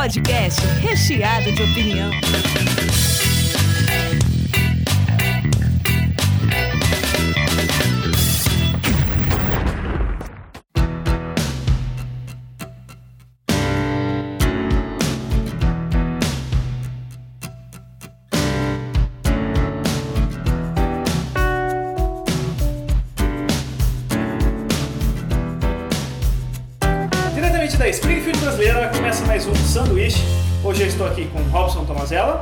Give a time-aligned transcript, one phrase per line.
[0.00, 2.10] podcast recheado de opinião.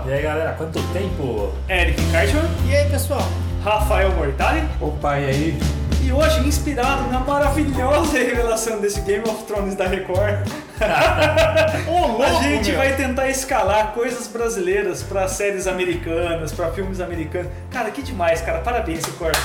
[0.08, 1.52] E aí galera, quanto tempo?
[1.68, 3.22] Eric Karchman, E aí, pessoal?
[3.62, 5.58] Rafael Mortari Opa, e aí?
[6.02, 10.38] e hoje inspirado na maravilhosa revelação desse Game of Thrones da Record,
[11.86, 17.50] Ô, a gente vai tentar escalar coisas brasileiras para séries americanas, para filmes americanos.
[17.70, 18.60] Cara, que demais, cara.
[18.60, 19.36] Parabéns, Record.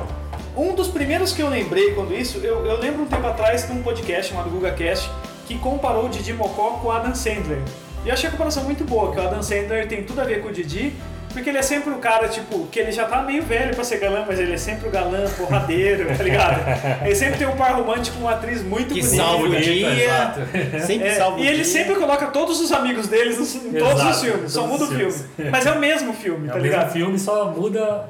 [0.57, 3.71] um dos primeiros que eu lembrei quando isso, eu, eu lembro um tempo atrás de
[3.73, 5.09] um podcast chamado GugaCast
[5.47, 7.59] que comparou o Didi Mocó com o Adam Sandler.
[8.03, 10.41] E eu achei a comparação muito boa, que o Adam Sandler tem tudo a ver
[10.41, 10.93] com o Didi,
[11.33, 13.97] porque ele é sempre o cara, tipo, que ele já tá meio velho pra ser
[13.97, 16.63] galã, mas ele é sempre o galã porradeiro, tá ligado?
[17.03, 19.17] Ele sempre tem um par romântico com uma atriz muito Que bonita.
[19.17, 20.03] salva o bonito, dia.
[20.05, 20.39] exato.
[20.87, 21.65] Sempre É, salva o e ele dia.
[21.65, 25.03] sempre coloca todos os amigos deles nos- em todos Exato, os filmes, só todos muda
[25.03, 25.49] o os filme.
[25.51, 26.93] Mas é o mesmo filme, É tá o mesmo ligado?
[26.93, 28.05] filme, só muda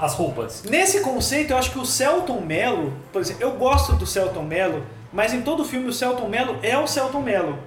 [0.00, 0.62] as roupas.
[0.64, 4.82] Nesse conceito, eu acho que o Celton Mello, por exemplo, eu gosto do Celton Mello,
[5.12, 7.58] mas em todo filme o Celton Mello é o Celton Mello.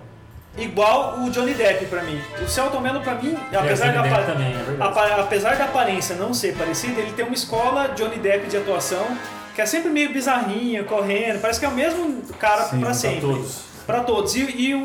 [0.58, 2.20] Igual o Johnny Depp pra mim.
[2.44, 6.56] O Celton Mello pra mim, apesar Johnny da, também, é apesar da aparência não ser
[6.56, 9.06] parecida, ele tem uma escola Johnny Depp de atuação
[9.60, 13.20] que é sempre meio bizarrinho, correndo, parece que é o mesmo cara pra sempre.
[13.20, 13.58] todos.
[13.86, 14.34] Pra todos.
[14.34, 14.80] E, e o,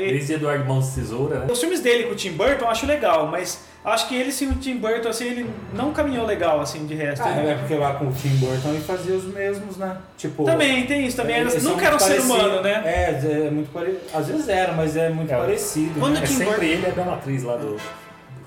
[0.00, 1.46] o- e- Desde Eduardo Mãos de Tesoura, né?
[1.50, 4.48] os filmes dele com o Tim Burton eu acho legal, mas acho que ele sem
[4.48, 7.22] o Tim Burton assim, ele não caminhou legal assim de resto.
[7.24, 9.96] Ah, é porque lá com o Tim Burton ele fazia os mesmos, né?
[10.16, 10.44] Tipo.
[10.44, 11.36] Também tem isso, também.
[11.38, 12.82] eles Eles nunca era um ser humano, né?
[12.84, 14.00] É, é muito parecido.
[14.12, 15.36] Às vezes era, mas é muito É.
[15.36, 15.98] parecido.
[15.98, 16.20] Quando né?
[16.22, 17.76] É Tim sempre Burton- ele e a Bela Atriz lá do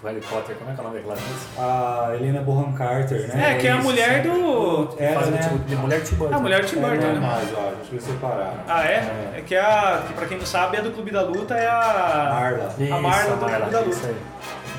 [0.03, 0.55] Harry Potter.
[0.55, 1.47] Como é que é o nome daquela atriz?
[1.57, 3.51] A Helena Bonham Carter, né?
[3.51, 4.95] É, que é a isso, mulher do.
[4.97, 5.59] É, Faz o né?
[5.67, 6.35] de mulher Tim Burton.
[6.35, 7.19] A mulher do Tim É, Burton, não é né?
[7.19, 7.75] mais, eu acho.
[7.89, 8.53] Que eles separaram.
[8.67, 9.33] Ah, é?
[9.37, 10.03] É que a.
[10.07, 12.29] Que pra quem não sabe, a do Clube da Luta é a.
[12.33, 12.75] Marla.
[12.77, 14.13] Isso, A Marla do Clube da Luta.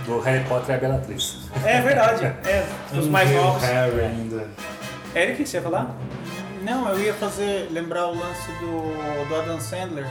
[0.06, 1.38] Do Harry Potter é a Bela Atriz.
[1.64, 2.26] É verdade.
[2.46, 3.62] É, os mais novos.
[3.62, 4.46] Harry ainda.
[5.14, 5.94] Eric, você ia falar?
[6.62, 10.06] Não, eu ia fazer, lembrar o lance do, do Adam Sandler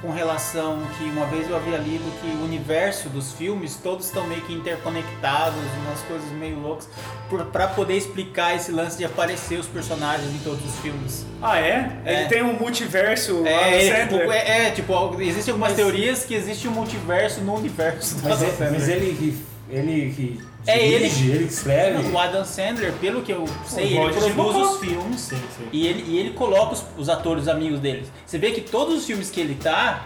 [0.00, 4.26] com relação que uma vez eu havia lido que o universo dos filmes todos estão
[4.26, 6.88] meio que interconectados, umas coisas meio loucas,
[7.28, 11.26] por, pra poder explicar esse lance de aparecer os personagens em todos os filmes.
[11.42, 12.00] Ah, é?
[12.04, 12.20] É.
[12.20, 13.46] Ele tem um multiverso.
[13.46, 18.16] É, é, tipo, é, é, tipo, existem algumas teorias que existe um multiverso no universo
[18.22, 19.38] Mas, é- mas ele.
[19.68, 20.49] Ele que.
[20.66, 22.08] É dirige, ele que escreve.
[22.10, 25.68] O Adam Sandler, pelo que eu sei, O ele produz os filmes Sim, sim.
[25.72, 28.10] e ele, e ele coloca os, os atores amigos deles.
[28.26, 30.04] Você vê que todos os filmes que ele tá,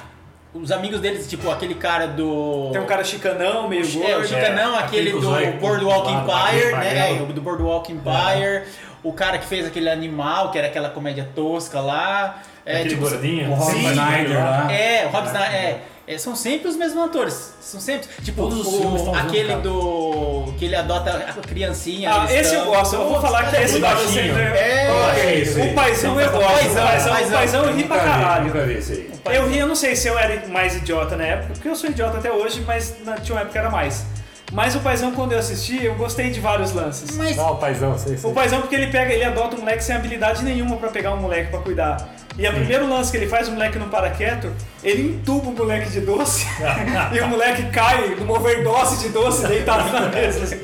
[0.54, 2.70] os amigos deles, tipo aquele cara do.
[2.72, 4.08] Tem um cara chicanão, meio gordo.
[4.08, 7.10] É, o Chicanão, É, aquele aquele do Boardwalk Empire, né?
[7.18, 8.62] É, o do Boardwalk Empire.
[9.02, 12.42] O cara que fez aquele animal, que era aquela comédia tosca lá.
[12.64, 13.50] É, Aquele tipo, gordinho.
[13.50, 14.72] o Rob Schneider lá.
[14.72, 17.52] é, o Rob Schneider, é, é, São sempre os mesmos atores.
[17.60, 18.08] São sempre.
[18.22, 20.54] Tipo, Todos os o- filmes estão juntos, aquele do.
[20.58, 22.10] que ele adota a criancinha.
[22.12, 22.94] Ah, esse eu estão- gosto.
[22.96, 24.34] Eu vou falar que é esse muito Adam baixinho.
[24.34, 24.52] Sandler.
[24.54, 25.70] É, é aí?
[25.70, 26.46] O paizão eu gosto.
[26.52, 27.28] Paizão, o paizão, paizão.
[27.30, 28.44] o paizão eu ri pra Nunca vi, caralho.
[28.46, 29.10] Nunca vi esse aí.
[29.36, 31.88] Eu ri, eu não sei se eu era mais idiota na época, porque eu sou
[31.90, 34.04] idiota até hoje, mas na, tinha uma época que era mais.
[34.52, 37.16] Mas o Paizão, quando eu assisti, eu gostei de vários lances.
[37.16, 38.30] Mas Ah, o paizão, sei, sei.
[38.30, 41.16] O Paizão, porque ele pega, ele adota um moleque sem habilidade nenhuma pra pegar um
[41.16, 42.13] moleque pra cuidar.
[42.36, 44.50] E o primeiro lance que ele faz, o moleque não para quieto,
[44.82, 46.44] ele entuba o moleque de doce
[47.14, 50.56] e o moleque cai numa overdose de doce deitado na mesa.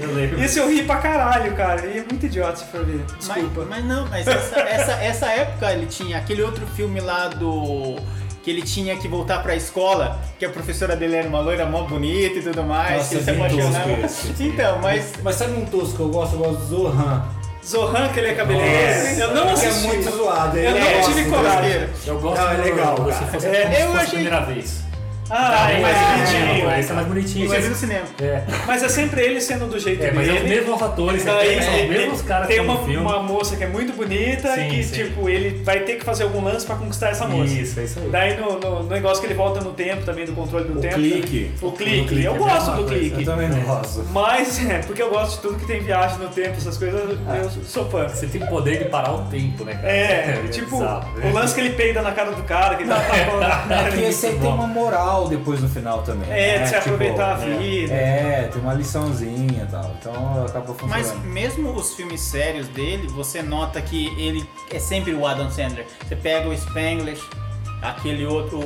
[0.44, 1.86] Isso eu ri pra caralho, cara.
[1.86, 3.04] E é muito idiota se for ver.
[3.18, 3.64] Desculpa.
[3.68, 7.96] Mas, mas não, mas essa, essa, essa época ele tinha aquele outro filme lá do.
[8.42, 11.82] Que ele tinha que voltar pra escola, que a professora dele era uma loira mó
[11.82, 13.90] bonita e tudo mais, Nossa, que ele se apaixonava.
[14.40, 15.12] Então, mas.
[15.22, 16.34] Mas sabe um tosco que eu gosto?
[16.34, 17.39] Eu gosto do Zohan.
[17.64, 19.20] Zohan, que ele é cabeleireiro.
[19.20, 19.86] Eu não Que é assisti.
[19.86, 20.56] muito zoado.
[20.58, 21.88] Eu ele não tive coragem.
[22.06, 23.12] Eu gosto Não, é legal, cara.
[23.12, 24.80] Se fosse, É, eu fosse a achei- primeira vez.
[25.30, 26.72] Ah, é mais é, bonitinho.
[26.78, 27.48] Esse é mais bonitinho.
[27.48, 28.04] Mas Mas, no cinema.
[28.20, 30.44] é, Mas é sempre ele sendo do jeito é, mas é dele.
[30.44, 33.64] os mesmos atores, Daí, tem, são os ele- mesmos caras tem uma, uma moça que
[33.64, 35.04] é muito bonita Sim, e que, sim.
[35.04, 37.52] tipo, ele vai ter que fazer algum lance pra conquistar essa moça.
[37.52, 38.08] Isso, é isso aí.
[38.10, 40.80] Daí no, no- no negócio que ele volta no tempo também, do controle do O
[40.80, 40.94] tempo.
[40.94, 41.50] clique.
[41.62, 42.00] O clique.
[42.00, 42.88] O clique eu é gosto do coisa.
[42.94, 43.18] clique.
[43.20, 44.04] Eu também gosto.
[44.10, 47.50] Mas, é, porque eu gosto de tudo que tem viagem no tempo, essas coisas, eu
[47.64, 48.08] sou fã.
[48.08, 49.74] Você tem o poder de parar o tempo, né?
[49.74, 49.88] cara?
[49.92, 53.40] É, tipo, bizarro, o lance que ele peida na cara do cara, que tá tapando.
[53.70, 56.30] É que esse aí tem uma moral, legal depois no final também.
[56.30, 56.62] É, né?
[56.62, 57.58] de se Tipo, aproveitar a é.
[57.58, 57.92] vida.
[57.92, 59.94] É, tem uma liçãozinha e tal.
[59.98, 60.90] Então acaba funcionando.
[60.90, 65.86] Mas mesmo os filmes sérios dele, você nota que ele é sempre o Adam Sandler.
[66.06, 67.22] Você pega o Spanglish,
[67.82, 68.58] aquele outro.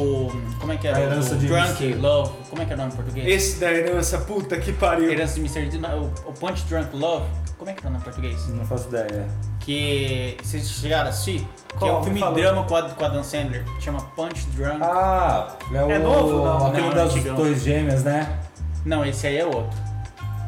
[0.61, 0.97] Como é que era?
[0.99, 1.95] A Herança o de Drunk Mr.
[2.01, 2.33] Love.
[2.51, 3.27] Como é que é o nome em português?
[3.27, 5.11] Esse da herança, puta que pariu.
[5.11, 5.67] Herança de Mr.
[5.71, 7.27] D- não, O, o Punch Drunk Love.
[7.59, 8.49] Como é que é o nome em português?
[8.49, 9.27] Não faço ideia.
[9.61, 11.47] Que vocês chegaram a assistir?
[11.69, 11.91] Que Qual?
[11.91, 13.65] é um filme drama com, a, com Adam Sandler.
[13.81, 14.79] Chama Punch Drunk.
[14.83, 16.45] Ah, é, o, É novo?
[16.45, 17.37] Não, aquele não, das antigão.
[17.37, 18.39] dois gêmeas, né?
[18.85, 19.79] Não, esse aí é outro.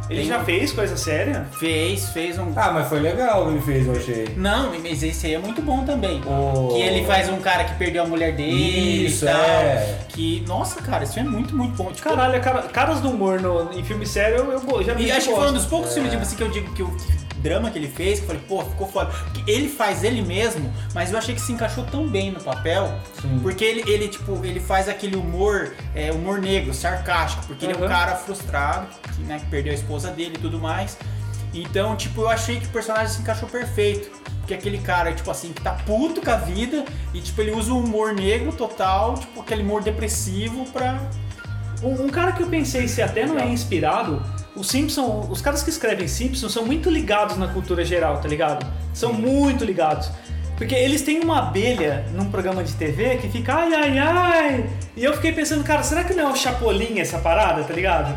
[0.09, 1.47] Ele Tem- já fez coisa séria?
[1.59, 2.53] Fez, fez um.
[2.55, 4.29] Ah, mas foi legal o que ele fez, eu achei.
[4.37, 6.21] Não, mas esse aí é muito bom também.
[6.27, 9.41] O- Que ele faz um cara que perdeu a mulher dele Isso, e tal.
[9.41, 9.99] é.
[10.09, 11.91] Que, nossa, cara, isso é muito, muito bom.
[11.93, 15.07] Tipo, Caralho, cara, caras do humor no, em filme sério eu, eu go- já vi.
[15.07, 16.97] E acho que foi um dos poucos filmes tipo, assim, que eu digo que o
[17.49, 19.11] drama que ele fez, que eu falei, pô, ficou foda.
[19.33, 22.93] Porque ele faz ele mesmo, mas eu achei que se encaixou tão bem no papel.
[23.21, 23.39] Sim.
[23.43, 27.77] Porque ele, ele, tipo, ele faz aquele humor, é, humor negro, sarcástico, porque ele é
[27.77, 27.89] um Uhum.
[27.89, 30.97] cara frustrado, que, né, que perdeu a esposa dele e tudo mais.
[31.55, 34.11] Então, tipo, eu achei que o personagem se encaixou perfeito.
[34.41, 36.85] Porque aquele cara, tipo assim, que tá puto com a vida
[37.15, 41.01] e, tipo, ele usa o humor negro total, tipo, aquele humor depressivo pra.
[41.83, 44.23] Um, um cara que eu pensei se até não é inspirado,
[44.57, 48.67] os Simpsons, os caras que escrevem Simpsons são muito ligados na cultura geral, tá ligado?
[48.93, 50.11] São muito ligados.
[50.57, 54.71] Porque eles têm uma abelha num programa de TV que fica ai ai ai.
[54.97, 58.17] E eu fiquei pensando, cara, será que não é o Chapolin essa parada, tá ligado?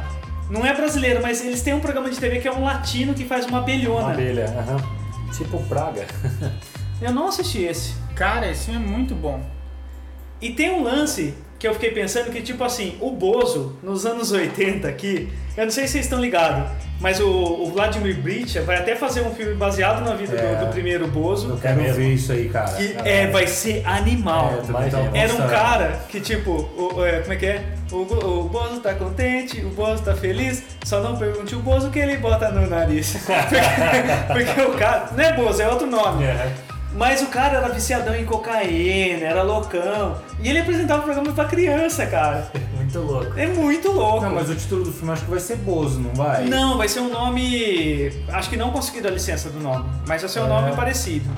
[0.49, 3.25] Não é brasileiro, mas eles têm um programa de TV que é um latino que
[3.25, 4.05] faz uma abelhona.
[4.05, 4.77] Uma abelha, aham.
[5.37, 6.07] Tipo praga.
[7.01, 7.93] Eu não assisti esse.
[8.15, 9.41] Cara, esse filme é muito bom.
[10.41, 14.31] E tem um lance que eu fiquei pensando que, tipo assim, o Bozo, nos anos
[14.31, 16.69] 80 aqui, eu não sei se vocês estão ligados,
[17.01, 20.55] mas o, o Vladimir Bricha vai até fazer um filme baseado na vida do- É.
[20.55, 21.95] do, primeiro Bozo, Eu quero mesmo.
[21.97, 22.71] ver isso aí, cara.
[22.71, 24.53] que é, vai ser animal.
[25.13, 25.19] É.
[25.19, 27.63] Era um cara que, tipo, o, é, como é que é?
[27.91, 31.91] O, o Bozo tá contente, o Bozo tá feliz, só não pergunte o Bozo o
[31.91, 33.17] que ele bota no nariz.
[33.25, 35.09] porque, porque o cara.
[35.15, 36.23] Não é Bozo, é outro nome.
[36.23, 36.51] É.
[36.93, 40.17] Mas o cara era viciadão em cocaína, era loucão.
[40.41, 42.51] E ele apresentava o programa pra criança, cara.
[42.75, 43.39] Muito louco.
[43.39, 44.21] É muito louco.
[44.25, 46.45] Não, mas o título do filme acho que vai ser Bozo, não vai?
[46.45, 48.11] Não, vai ser um nome.
[48.29, 50.49] Acho que não conseguiram a licença do nome, mas vai ser um É.
[50.49, 51.29] nome parecido.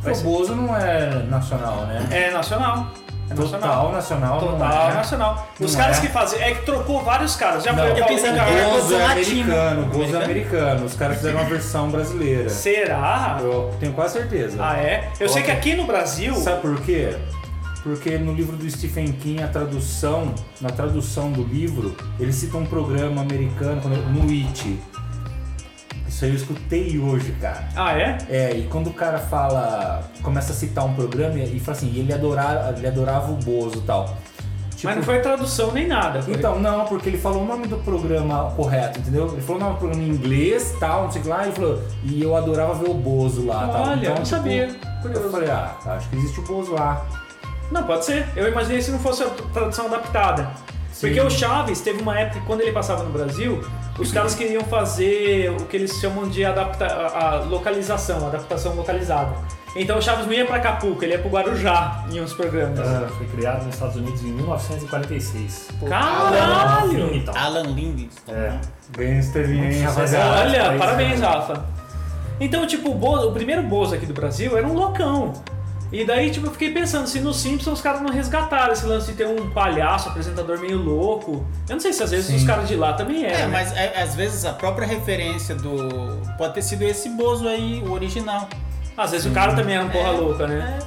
[0.00, 2.06] Vai O ser- Bozo não é nacional, né?
[2.12, 2.92] É nacional.
[3.32, 3.92] É Total nacional.
[3.92, 4.94] nacional, Total é.
[4.94, 5.48] nacional.
[5.58, 6.00] Os Não caros é?
[6.00, 6.40] que fazem.
[6.42, 7.64] É que trocou vários caras.
[7.64, 9.42] Já Não, foi o eu pensei que era Bozo é latino.
[9.54, 10.84] americano, Bozo é Americano?
[10.84, 12.48] Os caras fizeram uma versão brasileira.
[12.50, 13.38] Será?
[13.40, 14.56] Eu tenho quase certeza.
[14.60, 15.10] Ah, é?
[15.18, 16.34] Eu sei que aqui no Brasil.
[16.36, 17.16] Sabe por quê?
[17.82, 22.64] Porque no livro do Stephen King, a tradução, na tradução do livro, ele cita um
[22.64, 23.80] programa americano
[24.12, 24.78] no It.
[26.22, 27.64] Isso aí eu escutei hoje, cara.
[27.74, 28.16] Ah, é?
[28.28, 32.12] É, e quando o cara fala, começa a citar um programa e fala assim, ele
[32.12, 34.04] adorava, ele adorava o Bozo e tal.
[34.70, 36.22] Tipo, Mas não foi tradução nem nada.
[36.22, 39.32] foi- Então, não, porque ele falou o nome do programa correto, entendeu?
[39.32, 41.46] Ele falou o nome do programa em inglês, tal, não sei o que lá, e
[41.48, 43.82] ele falou, e eu adorava ver o Bozo lá, tal.
[43.82, 44.66] Olha, Então, não tipo, sabia.
[44.68, 45.28] Eu Curioso.
[45.30, 47.04] falei, ah, acho que existe o Bozo lá.
[47.72, 48.26] Não, pode ser.
[48.36, 50.50] Eu imaginei se não fosse a tradução adaptada.
[50.92, 51.08] Sim.
[51.08, 53.60] Porque o Chaves teve uma época quando ele passava no Brasil,
[53.98, 59.34] os caras queriam fazer o que eles chamam de adapta a localização, adaptação localizada.
[59.74, 62.78] Então o Chaves não ia pra Acapulco, ele ia pro Guarujá em uns programas.
[62.78, 65.68] Ah, Foi criado nos Estados Unidos em 1946.
[65.88, 66.90] Caralho!
[66.90, 67.36] Filme e tal.
[67.36, 68.32] Alan Livingston.
[68.32, 68.50] É.
[68.50, 68.60] né?
[68.96, 70.40] Bem estrelinha, hein, rapaziada?
[70.40, 71.24] Olha, parabéns, é.
[71.24, 71.64] Rafa.
[72.38, 75.32] Então, tipo, o, Bozo, o primeiro Bozo aqui do Brasil era um loucão.
[75.92, 79.10] E daí, tipo, eu fiquei pensando, se nos Simpsons os caras não resgataram esse lance
[79.10, 81.44] de ter um palhaço, apresentador meio louco.
[81.68, 82.36] Eu não sei se às vezes Sim.
[82.36, 83.36] os caras de lá também eram.
[83.36, 83.46] É, né?
[83.48, 86.18] mas é, às vezes a própria referência do.
[86.38, 88.48] Pode ter sido esse Bozo aí, o original.
[88.96, 90.78] Às vezes o cara também era um porra É, louca, né?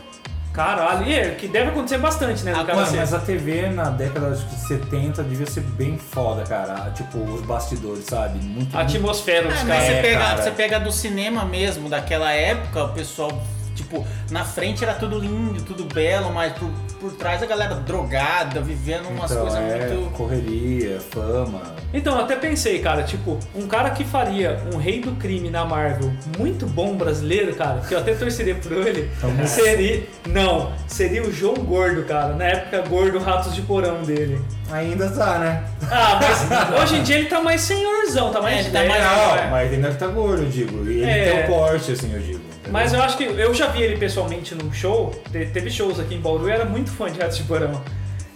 [0.52, 2.54] Caralho, e é, que deve acontecer bastante, né?
[2.56, 6.92] Ah, Mano, ser- mas a TV na década que 70 devia ser bem foda, cara.
[6.92, 8.40] Tipo, os bastidores, sabe?
[8.40, 8.76] Muito.
[8.76, 9.86] A atmosfera dos Ah, mas caras.
[9.86, 10.42] você, É, pega, cara.
[10.42, 13.32] você pega do cinema mesmo, daquela época, o pessoal,
[13.76, 18.62] tipo, na frente era tudo lindo, tudo belo, mas por, por trás a galera drogada,
[18.62, 20.12] vivendo umas então, coisas é, muito.
[20.12, 21.62] correria, fama.
[21.94, 25.64] Então, eu até pensei, cara, tipo, um cara que faria um rei do crime na
[25.66, 30.04] Marvel muito bom brasileiro, cara, que eu até torceria por ele, Então, seria.
[30.28, 32.34] Não, seria o João Gordo, cara.
[32.34, 34.42] Na época, gordo ratos de porão dele.
[34.72, 35.64] Ainda tá, né?
[35.92, 39.04] Ah, mas hoje em dia ele tá mais senhorzão, tá mais É, ele tá mais-?
[39.04, 40.90] Não, mas ainda tá gordo, eu digo.
[40.90, 41.32] E ele É.
[41.32, 42.42] tem o porte, assim, eu digo.
[42.72, 46.16] Mas eu acho que eu já vi ele pessoalmente num show, te- teve shows aqui
[46.16, 47.82] em Bauru, eu era muito fã de Ratos de Porão.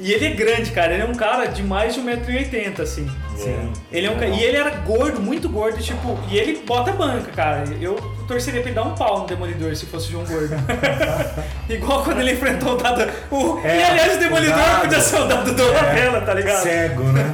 [0.01, 0.93] E ele é grande, cara.
[0.93, 3.05] Ele é um cara de mais de 1,80m, assim.
[3.35, 3.69] Sim.
[3.91, 7.65] Ele é um E ele era gordo, muito gordo, tipo, e ele bota banca, cara.
[7.81, 7.95] Eu
[8.25, 10.55] torceria pra ele dar um pau no Demolidor se fosse João Gordo.
[11.67, 13.11] Igual quando ele enfrentou o Dado.
[13.29, 13.59] O...
[13.61, 14.81] É, e aliás, o Demolidor o Dado.
[14.83, 16.63] podia ser o Dado do Lavela, tá ligado?
[16.63, 17.25] Cego, né?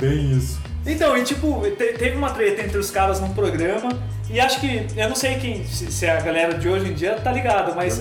[0.00, 0.60] Bem isso.
[0.86, 3.90] Então, e tipo, te- teve uma treta entre os caras num programa.
[4.30, 4.86] E acho que.
[4.96, 7.98] Eu não sei quem, se, se a galera de hoje em dia tá ligado, mas.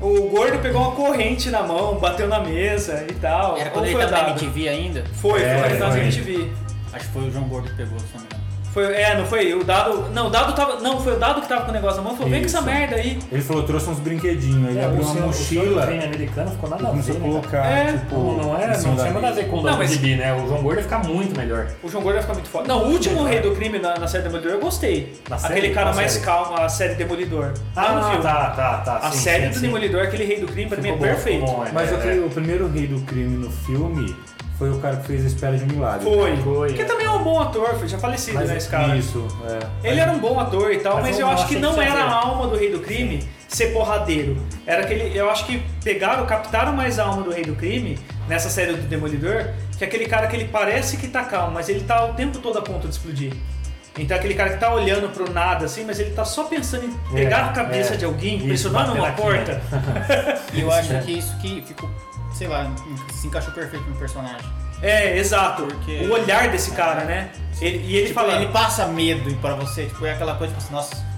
[0.00, 3.56] O gordo pegou uma corrente na mão, bateu na mesa e tal.
[3.56, 4.30] Era Ou quando ele foi o tava na?
[4.30, 5.04] MTV ainda?
[5.20, 6.00] Foi, É, foi, na foi.
[6.00, 6.50] MTV.
[6.92, 8.39] Acho que foi o João Gordo que pegou, se não me engano.
[8.72, 9.52] Foi, é, não foi?
[9.54, 10.10] O dado.
[10.14, 10.78] Não, o dado tava.
[10.80, 12.16] Não, foi o dado que tava com o negócio na mão.
[12.16, 13.18] Falou, vem com essa merda aí.
[13.32, 14.70] Ele falou, trouxe uns brinquedinhos.
[14.70, 17.18] Ele É, abriu o uma o mochila trem americano ficou nada a ver, começou a
[17.18, 17.92] né, colocar, É.
[17.94, 18.14] tipo...
[18.14, 20.32] Não, não é, não tinha nada a ver com o Não, Não, mas- Gibi, né?
[20.34, 21.66] O João Gordo ia ficar muito melhor.
[21.82, 22.68] O João Gordo vai ficar muito foda.
[22.68, 25.14] Não, o último Rei do Crime na, na série Demolidor eu gostei.
[25.28, 25.70] Na aquele série?
[25.74, 26.24] cara Qual mais série?
[26.24, 27.52] calmo, a série Demolidor.
[27.74, 28.22] Não no filme.
[28.22, 28.96] tá, tá, tá.
[28.98, 29.60] A sim, série sim, do sim.
[29.62, 31.44] Demolidor, aquele Rei do Crime, pra mim é perfeito.
[31.44, 31.72] é.
[31.72, 32.20] Mas É, é.
[32.20, 34.14] o primeiro rei do crime no filme
[34.60, 36.04] foi o cara que fez A Espera de um Milagre.
[36.04, 36.36] Foi.
[36.36, 36.84] Foi, Que é.
[36.84, 38.94] também é um bom ator, foi já falecido, Mas né, esse cara.
[38.94, 39.88] Isso, é.
[39.88, 42.12] Ele era um bom ator e tal, mas, Mas eu acho que não era a
[42.12, 44.36] alma do Rei do Crime ser porradeiro.
[44.66, 45.16] Era aquele.
[45.16, 47.98] Eu acho que pegaram, captaram mais a alma do Rei do Crime
[48.28, 49.46] nessa série do Demolidor,
[49.78, 52.38] que é aquele cara que ele parece que tá calmo, mas ele tá o tempo
[52.38, 53.32] todo a ponto de explodir.
[53.98, 56.84] Então é aquele cara que tá olhando pro nada assim, mas ele tá só pensando
[56.84, 57.96] em pegar É, a cabeça é.
[57.96, 59.60] de alguém, pressionando uma na porta.
[60.52, 61.90] E eu acho que isso que ficou,
[62.40, 62.70] sei lá,
[63.12, 64.46] se encaixou perfeito no personagem.
[64.80, 65.64] É, exato.
[65.64, 67.28] Porque- O olhar desse cara, né?
[67.60, 68.32] Ele- e ele Tipo, fala.
[68.36, 71.10] ele passa medo pra você, tipo, é aquela coisa, tipo assim, nossa,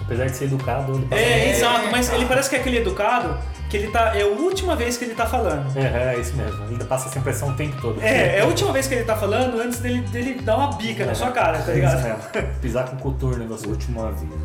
[0.00, 2.18] Apesar de ser educado, ele passa É, É, exato, mas cara.
[2.18, 3.36] ele parece que é aquele educado
[3.68, 4.16] que ele tá.
[4.16, 5.76] É a última vez que ele tá falando.
[5.76, 6.64] É, é isso mesmo.
[6.70, 8.00] Ele passa essa impressão o tempo todo.
[8.00, 11.04] É, é a última vez que ele tá falando antes dele, dele dar uma bica
[11.04, 12.02] na sua cara, tá É isso ligado?
[12.04, 12.22] mesmo.
[12.62, 13.66] Pisar com coturno em você.
[13.66, 14.38] Último aviso.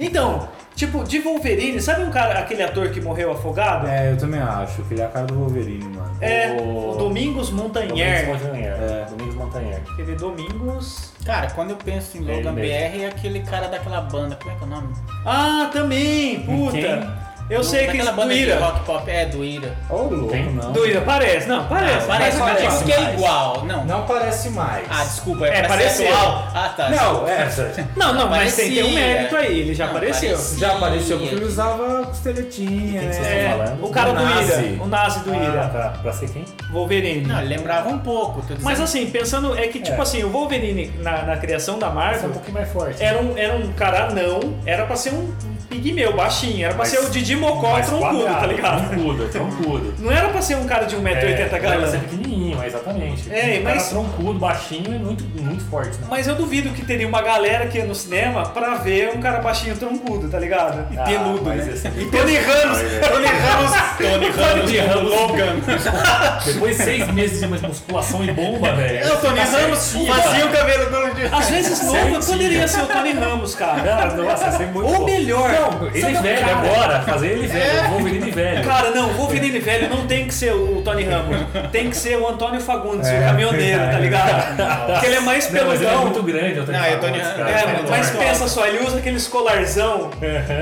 [0.00, 3.86] Então, tipo, de Wolverine, sabe um cara, aquele ator que morreu afogado?
[3.86, 6.16] É, eu também acho que ele é a cara do Wolverine, mano.
[6.20, 8.26] É, O- o Domingos Domingos Montanher.
[8.28, 8.72] Montanher.
[8.80, 9.06] É.
[9.10, 9.80] Domingos Montanher.
[9.92, 11.12] Aquele Domingos.
[11.24, 12.54] Cara, quando eu penso em Logan.
[12.54, 12.62] BR,
[13.02, 14.88] é aquele cara daquela banda, como é que é o nome?
[15.26, 16.40] Ah, também!
[16.40, 16.72] Puta!
[16.72, 17.29] Quem?
[17.50, 18.58] Eu sei que isso banda do de Ira.
[18.60, 19.74] rock pop, é, do Ira.
[19.88, 20.52] Ô, louco, Tem?
[20.52, 20.72] não.
[20.72, 21.48] Do Ira, parece.
[21.48, 22.06] Não, parece.
[22.06, 23.14] Parece, mas parece que é mais.
[23.14, 23.84] igual, não.
[23.84, 24.86] Não parece mais.
[24.88, 26.48] Ah, desculpa, É, é, parece atual.
[26.54, 26.88] Ah, tá.
[26.90, 27.88] Não, é, essa.
[27.96, 30.30] Não, não, mas tem, tem um mérito aí, ele já Não, apareceu.
[30.30, 30.58] parecia.
[30.58, 33.12] Já apareceu porque ele usava costeletinha, né?
[33.12, 33.84] vocês É, estão falando?
[33.84, 34.52] o cara O do Nazi.
[34.52, 35.92] Ira, o Nazi do Ah, Ira, tá.
[36.02, 36.44] Pra ser quem?
[36.70, 37.26] Wolverine.
[37.26, 38.42] Não, ele lembrava um pouco.
[38.60, 40.00] Mas assim, pensando, é que tipo É.
[40.02, 43.02] assim, o Wolverine na, na criação da é Marvel um pouquinho mais forte.
[43.02, 45.32] era um, era um cara não, era pra ser um
[45.70, 48.90] pigmeu, baixinho, era pra Mas- ser o Didi Mocó troncudo, tá ligado?
[48.90, 49.94] Troncudo, troncudo.
[50.00, 51.76] Não era pra ser um cara de 1,80m É, Era galã.
[51.78, 53.32] pra ser pequenininho, exatamente.
[53.32, 56.06] É, um mas- cara troncudo, baixinho e muito, muito forte, né?
[56.10, 59.38] Mas eu duvido que teria uma galera que ia no cinema pra ver um cara
[59.40, 60.92] baixinho troncudo, tá ligado?
[60.92, 61.72] E Ah, peludo, mas né?
[61.72, 66.44] esse- E Tony Ramos, Tony Ramos, Tony Tony Ramos, Ramos.
[66.44, 68.98] Depois de seis meses de musculação e bomba, velho.
[69.04, 71.28] É, o Tony Tá Ramos fazia o cabelo dia.
[71.32, 72.22] Às vezes Certinho.
[72.22, 73.80] poderia ser o Tony Ramos, cara.
[74.00, 75.04] Ah, nossa, ia ser muito Ou bom.
[75.06, 78.64] melhor, Não, ele sabe o velho cara- agora, fazer ele velho, o Wolverine velho.
[78.64, 81.36] Cara, não, o Wolverine velho não tem que ser o Tony Ramos.
[81.72, 84.00] Tem que ser o Antônio Fagundes, o É, caminhoneiro, tá é.
[84.00, 84.56] ligado?
[84.92, 86.02] Porque ele é mais Não, mas ele é peludão.
[86.10, 90.10] muito grande, eu tô Não, é Tony- É, mas pensa só, ele usa aqueles colarzão,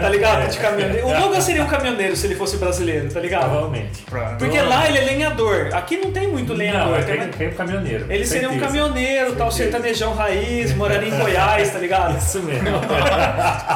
[0.02, 0.48] tá ligado?
[0.50, 1.06] De caminhoneiro.
[1.06, 3.48] O Logan seria um caminhoneiro se ele fosse brasileiro, tá ligado?
[3.48, 4.04] Provavelmente.
[4.38, 5.68] Porque lá ele é lenhador.
[5.72, 6.96] Aqui não tem muito Não, lenhador.
[6.98, 8.06] ele tem tem pro caminhoneiro.
[8.08, 8.66] Ele seria um certeza.
[8.66, 12.16] caminhoneiro, tal, sertanejão raiz, morando em Goiás, tá ligado?
[12.18, 12.68] Isso mesmo.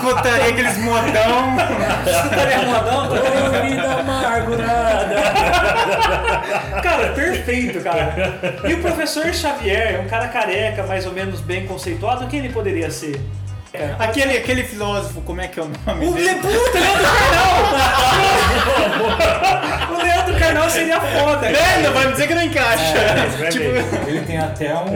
[0.01, 1.12] Putaria, aqueles modão.
[2.25, 3.63] Estaria arrumadão, tá ligado?
[3.63, 5.15] Vida amargurada.
[6.83, 8.15] Cara, perfeito, cara.
[8.69, 12.91] E o professor Xavier, um cara careca, mais ou menos bem conceituado, quem ele poderia
[12.91, 13.21] ser?
[13.99, 16.29] Aquele, aquele filósofo, como é que é o nome O dele?
[16.29, 16.35] Le...
[16.37, 17.53] Puta, Leandro Carnal!
[19.99, 21.47] o Leandro Carnal seria foda.
[21.47, 22.95] É, não vai me dizer que não encaixa.
[23.51, 23.65] tipo,
[24.09, 24.89] Ele tem até um.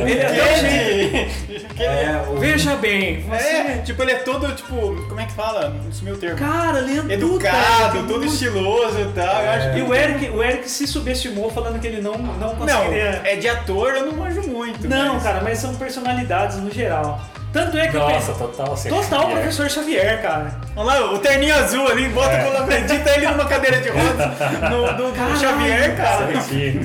[0.00, 1.64] Ele é gênio.
[1.78, 3.46] É, o- Veja bem, você...
[3.46, 4.74] É, tipo, ele é todo, tipo,
[5.08, 5.74] como é que fala?
[5.90, 6.36] Isso meu termo.
[6.38, 9.36] Cara, Leandro Educado, todo estiloso e tal.
[9.36, 13.20] Acho E o Eric, o Eric se subestimou falando que ele não, não Não, conseguiria...
[13.24, 14.88] é de ator, eu não manjo muito.
[14.88, 17.20] Não, mas- cara, mas são personalidades no geral.
[17.54, 18.34] Tanto é que eu Nossa, penso...
[18.34, 18.72] total.
[18.74, 19.32] assim, Total, é.
[19.34, 20.54] professor Xavier, cara.
[20.76, 22.44] Olha lá, o terninho azul ali, bota É.
[22.44, 24.26] com acredita ele numa cadeira de rodas
[24.70, 26.28] no, do, Xavier, cara.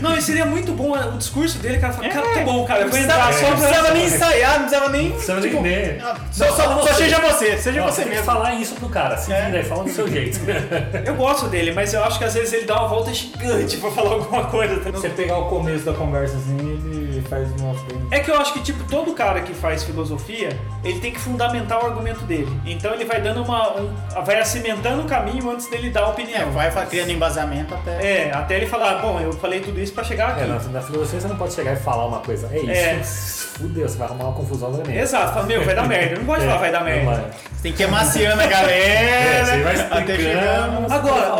[0.01, 1.91] Não, e seria muito bom o discurso dele, cara.
[1.93, 2.09] Fala, É.
[2.09, 4.89] cara, tá bom, cara, eu precisava, entrar só só não precisava nem ensaiar, não precisava
[4.89, 5.11] nem.
[5.11, 5.57] Precisava tipo,
[6.03, 8.23] ah, só, só, só seja você, seja Não, você mesmo.
[8.23, 9.17] falar isso pro cara.
[9.17, 9.45] Se É.
[9.45, 10.39] quiser, fala do seu jeito.
[11.03, 13.89] Eu gosto dele, mas eu acho que às vezes ele dá uma volta gigante pra
[13.89, 14.75] falar alguma coisa.
[14.77, 14.83] tá?
[14.85, 17.73] Se você pegar o começo da conversa assim, ele faz uma.
[18.11, 20.49] É que eu acho que, tipo, todo cara que faz filosofia,
[20.83, 22.49] ele tem que fundamentar o argumento dele.
[22.65, 23.79] Então ele vai dando uma.
[23.79, 23.93] um-
[24.25, 26.51] vai cimentando o caminho antes dele dar a É, opinião.
[26.51, 27.91] vai fa- criando embasamento até.
[28.27, 30.41] É, até ele falar, bom, eu falei tudo isso pra chegar aqui.
[30.41, 32.49] É, na, na filosofia você não pode chegar e falar uma coisa.
[32.51, 33.47] É isso.
[33.55, 33.59] É.
[33.59, 34.97] Fudeu, você vai arrumar uma confusão também.
[34.97, 36.15] Exato, fala, meu, vai dar merda.
[36.17, 37.29] Não pode falar, vai dar merda.
[37.53, 38.73] Você tem que ir amaciando a galera.
[38.73, 40.21] É, você vai até explicando.
[40.21, 40.85] chegar.
[40.89, 41.33] Agora,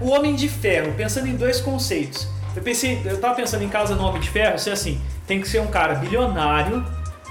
[0.00, 2.26] ó, o Homem de Ferro, pensando em dois conceitos.
[2.56, 5.48] Eu pensei, eu tava pensando em casa no Homem de Ferro, ser assim, tem que
[5.48, 6.82] ser um cara bilionário,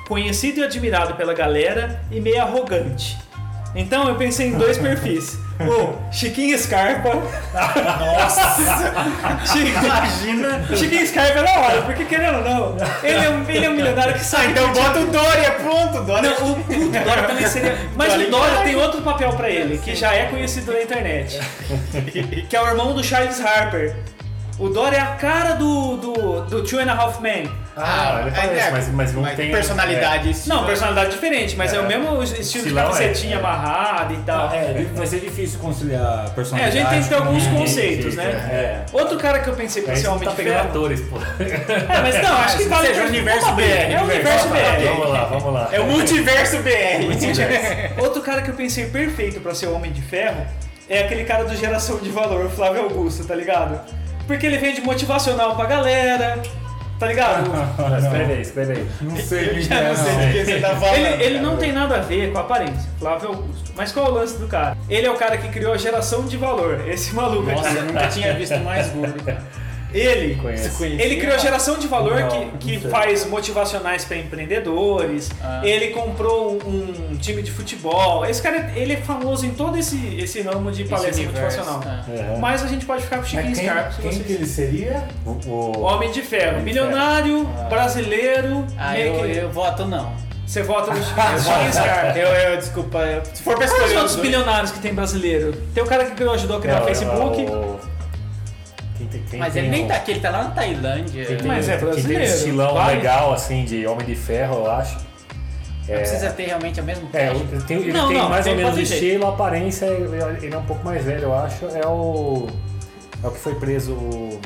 [0.08, 3.17] conhecido e admirado pela galera e meio arrogante.
[3.75, 5.38] Então eu pensei em dois perfis.
[5.60, 7.10] O Chiquinho Scarpa.
[7.53, 8.55] Nossa!
[9.51, 10.75] Chiquinho, Imagina.
[10.75, 13.74] Chiquinho Scarpa é da hora, porque querendo ou não, ele é um, ele é um
[13.74, 14.48] milionário que sai.
[14.51, 16.29] Então bota o Dória, pronto, Dória.
[16.39, 17.77] Não, o, o Dória também seria.
[17.96, 21.39] Mas Dória o Dória tem outro papel pra ele, que já é conhecido na internet.
[22.48, 23.96] que é o irmão do Charles Harper.
[24.57, 27.51] O Dória é a cara do, do, do Two and a Half Men.
[27.75, 29.51] Ah, ele parece, é, mas, mas não tem.
[29.51, 30.33] personalidade.
[30.47, 31.88] Não, personalidade diferente, mas é, o É.
[31.89, 33.39] mesmo estilo de Estilão, camisetinha é.
[33.39, 34.50] amarrada e tal.
[34.53, 36.77] É, vai ser difícil conciliar É, a personalidade.
[36.77, 38.24] gente tem que ter alguns conceitos, né?
[38.24, 38.85] É.
[38.93, 41.17] Outro cara que eu pensei É, pra isso ser Homem tá de atores, pô.
[41.17, 43.55] É, mas não, acho que vale Seja o universo vamos.
[43.55, 45.07] BR, É o universo Vamos BR.
[45.09, 45.69] lá, vamos lá.
[45.74, 48.01] É o multiverso BR.
[48.01, 50.45] Outro cara que eu pensei perfeito pra ser Homem de Ferro
[50.89, 53.79] é aquele cara do Geração de Valor, o Flávio Augusto, tá ligado?
[54.27, 56.41] Porque ele vende motivacional pra galera,
[57.00, 57.50] tá ligado?
[57.77, 58.88] Não, Escreve aí, escreve aí.
[59.01, 60.96] Não sei Já é, não sei de quem você tá falando.
[60.96, 63.72] Ele, ele não tem nada a ver com a aparência, Flávio Augusto.
[63.75, 64.77] Mas qual é o lance do cara?
[64.89, 67.50] Ele é o cara que criou a geração de valor, esse maluco.
[67.51, 69.44] Nossa, eu nunca tinha visto mais gordo, cara.
[69.99, 70.37] Ele,
[70.99, 75.29] ele criou a geração de valor Não, que, que faz motivacionais para empreendedores.
[75.41, 75.61] Ah.
[75.63, 78.25] Ele comprou um, um time de futebol.
[78.25, 82.03] Esse cara, ele é famoso em todo esse, esse ramo de palestra universo, motivacional.
[82.09, 82.37] é.
[82.39, 85.03] Mas a gente pode ficar com o Chiquinho quem, Scarpa quem vocês- que ele seria?
[85.25, 88.65] O, o- Homem de Ferro, milionário, brasileiro.
[88.77, 90.11] Ah, eu, que- eu voto não.
[90.45, 92.17] Você vota no Chiquinho Scarpa.
[92.17, 94.93] Eu, eu, desculpa, eu, se for pra Quais escolher os os outros bilionários que tem
[94.93, 95.53] brasileiro?
[95.73, 97.41] Tem o cara que ajudou a criar Não, o Facebook.
[97.43, 97.79] o-
[99.12, 101.25] Quem tem, quem Mas ele nem um- tá aqui, ele tá lá na Tailândia.
[101.25, 104.55] Quem tem, Mas é quem tem brasileiro, esse estilão legal, assim, de Homem de Ferro,
[104.65, 104.97] eu acho.
[105.88, 108.55] Não precisa ter realmente a mesma É, ele tem, ele Não, tem não, mais ou
[108.55, 111.65] menos estilo, aparência, ele é um pouco mais velho, eu acho.
[111.67, 112.47] É o.
[113.24, 113.93] É o que foi preso.
[113.93, 114.39] o-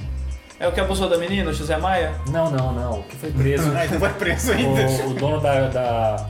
[0.59, 2.11] É o que abusou da menina, o José Maia?
[2.29, 2.99] Não, não, não.
[2.99, 3.69] O que foi preso.
[3.71, 4.81] Mas não vai preso ainda.
[4.81, 6.27] o, o dono da, da- da-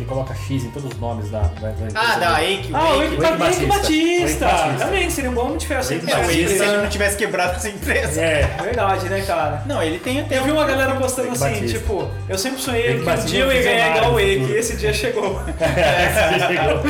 [0.00, 1.40] ele coloca X em todos os nomes da.
[1.40, 2.42] da, da Ah, da.
[2.42, 3.22] Eike, Ah, o o Eike Eike.
[3.22, 3.66] Wake Batista.
[3.66, 4.46] Batista.
[4.46, 4.84] Wake Batista.
[4.86, 5.82] Também seria um bom homem de ferro.
[5.82, 8.20] Wake se ele não tivesse quebrado essa empresa.
[8.20, 8.56] É.
[8.62, 9.62] Verdade, né, cara?
[9.66, 11.78] Não, ele tem até Eu vi uma galera postando Wake assim, Batista.
[11.78, 14.14] tipo, eu sempre sonhei Wake que um Batista dia eu ia ganhar igual o do
[14.16, 14.54] Wake, futuro.
[14.54, 15.40] e esse dia chegou.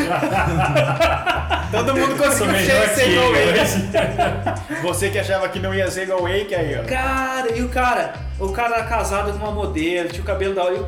[1.70, 2.54] Todo mundo conseguiu
[2.94, 3.32] ser igual o.
[3.32, 4.80] Wake.
[4.82, 6.84] Você que achava que não ia ser igual o Wake, aí, ó.
[6.84, 10.64] Cara, e o cara, o cara era casado com uma modelo, tinha o cabelo da
[10.64, 10.78] hora,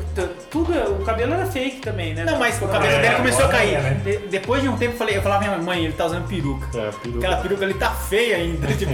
[0.50, 2.24] tudo, o cabelo era fake também, né?
[2.24, 3.74] Não, mas o cabelo É, dele começou a cair.
[3.74, 4.00] é, né?
[4.04, 6.66] De- depois de um tempo eu falei, eu falava, minha mãe, ele tá usando peruca.
[6.78, 7.18] É, peruca.
[7.18, 8.66] Aquela peruca ali tá feia ainda.
[8.74, 8.92] Tipo,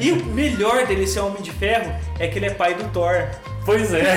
[0.00, 3.24] E o melhor dele ser homem de ferro é que ele é pai do Thor.
[3.64, 4.16] Pois é.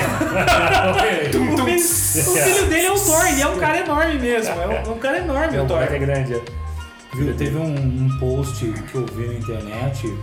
[1.30, 4.54] O, filho, o filho dele é o Thor, e é um cara enorme mesmo.
[4.60, 5.76] É um, um cara enorme é o Thor.
[5.76, 6.40] moleque grande.
[7.12, 10.14] Viu, teve um, um post que eu vi na internet.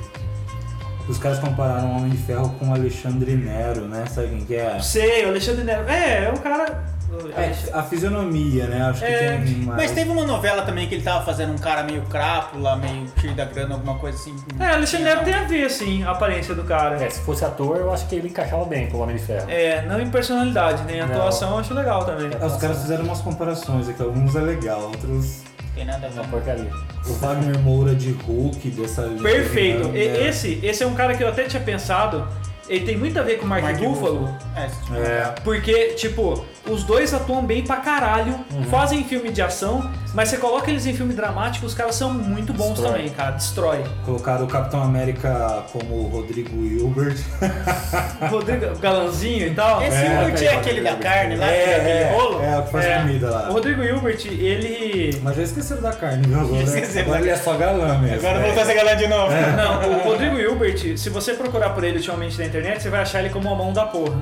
[1.08, 4.06] Os caras compararam o Homem de Ferro com o Alexandre Nero, né?
[4.10, 4.80] Sabe quem que é?
[4.80, 5.88] Sei, o Alexandre Nero.
[5.88, 6.98] É, é um cara.
[7.38, 8.82] É, a fisionomia, né?
[8.84, 9.82] Acho que É, tem mais...
[9.84, 13.34] Mas teve uma novela também que ele tava fazendo um cara meio crápula, meio cheio
[13.34, 14.36] da grana, alguma coisa assim.
[14.60, 17.02] É, Alexandre Nero tem a ver, assim, a aparência do cara.
[17.02, 19.50] É, se fosse ator, eu acho que ele encaixava bem com o Homem de Ferro.
[19.50, 21.16] É, não em personalidade, nem em Não.
[21.16, 22.30] atuação, eu acho legal também.
[22.40, 25.44] É, Os caras fizeram umas comparações aqui, alguns é legal, outros.
[25.78, 26.30] Tem nada a Uma ver.
[26.32, 26.72] porcaria.
[27.08, 29.90] O Wagner Moura de Hulk dessa Perfeito.
[29.90, 30.00] né?
[30.00, 32.28] E- Esse, esse é um cara que eu até tinha pensado.
[32.68, 34.28] Ele tem muito a ver com o Mark, Mark Ruffalo.
[34.56, 35.36] É, tipo, É.
[35.44, 38.36] Porque, tipo, os dois atuam bem pra caralho,
[38.70, 42.54] fazem filme de ação, mas você coloca eles em filme dramático, os caras são muito
[42.54, 42.92] bons Destrói.
[42.92, 43.32] também, cara.
[43.32, 43.84] Destrói.
[44.06, 47.18] Colocaram o Capitão América como o Rodrigo Hilbert.
[48.30, 49.82] Rodrigo Galanzinho e tal.
[49.84, 52.44] Esse É, Hurt é aquele da carne lá, que é aquele rolo?
[52.44, 53.00] é, o que faz É.
[53.00, 53.48] comida O lá.
[53.50, 55.20] Rodrigo Hilbert, ele.
[55.24, 56.40] Mas já esqueceram da carne, viu?
[56.40, 58.28] Agora, Esqueceram agora ele é só galã mesmo.
[58.28, 59.32] Agora voltou a ser galã de novo.
[59.56, 63.20] Não, o Rodrigo Hilbert, se você procurar por ele ultimamente na internet, você vai achar
[63.20, 64.18] ele como a mão da porra.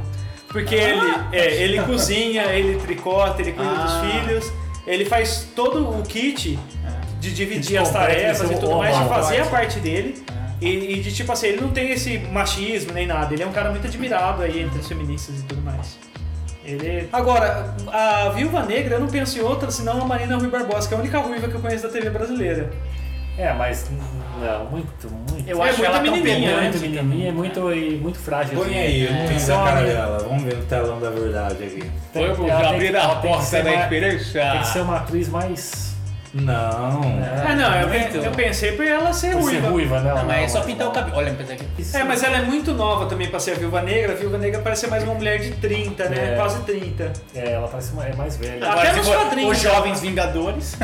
[0.55, 1.01] Porque ele,
[1.33, 3.83] é, ele cozinha, ele tricota, ele cuida Ah.
[3.83, 4.53] dos filhos,
[4.87, 6.57] ele faz todo o kit
[7.19, 10.23] de dividir as tarefas e é tudo mais, de fazer a parte dele.
[10.61, 13.51] E, e de tipo assim, ele não tem esse machismo nem nada, ele é um
[13.51, 15.99] cara muito admirado aí entre os feministas e tudo mais.
[16.63, 17.09] Ele...
[17.11, 20.93] Agora, a Viúva Negra, eu não penso em outra senão a Marina Rui Barbosa, que
[20.93, 22.71] é a única ruiva que eu conheço da TV brasileira.
[23.37, 23.91] É, mas
[24.39, 26.61] não, muito, muito Eu É acho muito ela tão menininha, É né?
[26.63, 28.57] muito menininha, é muito, e muito frágil.
[28.57, 28.77] Põe assim.
[28.79, 30.17] aí, eu não lembro ser a cara dela.
[30.19, 31.91] Vamos ver no telão da verdade aqui.
[32.13, 34.39] Vamos abrir que- a porta da esperança.
[34.51, 35.94] Tem que ser uma atriz mais.
[36.35, 37.01] Não.
[37.47, 39.69] Ah, não, eu, pe- eu pensei pra ela ser Por ser ruiva.
[39.69, 40.13] ruiva, né?
[40.13, 41.15] Não, mas é só pintar o cabelo.
[41.17, 41.65] Olha, apesar que.
[41.97, 44.11] É, mas ela é muito nova também pra ser a Viúva Negra.
[44.11, 46.33] A Viúva Negra parece ser mais uma mulher de 30, né?
[46.33, 46.35] É.
[46.35, 47.13] Quase 30.
[47.33, 48.69] É, ela parece uma, é mais velha.
[48.69, 49.63] Até nos quadrinhos, Os?
[49.63, 50.75] Jovens Vingadores.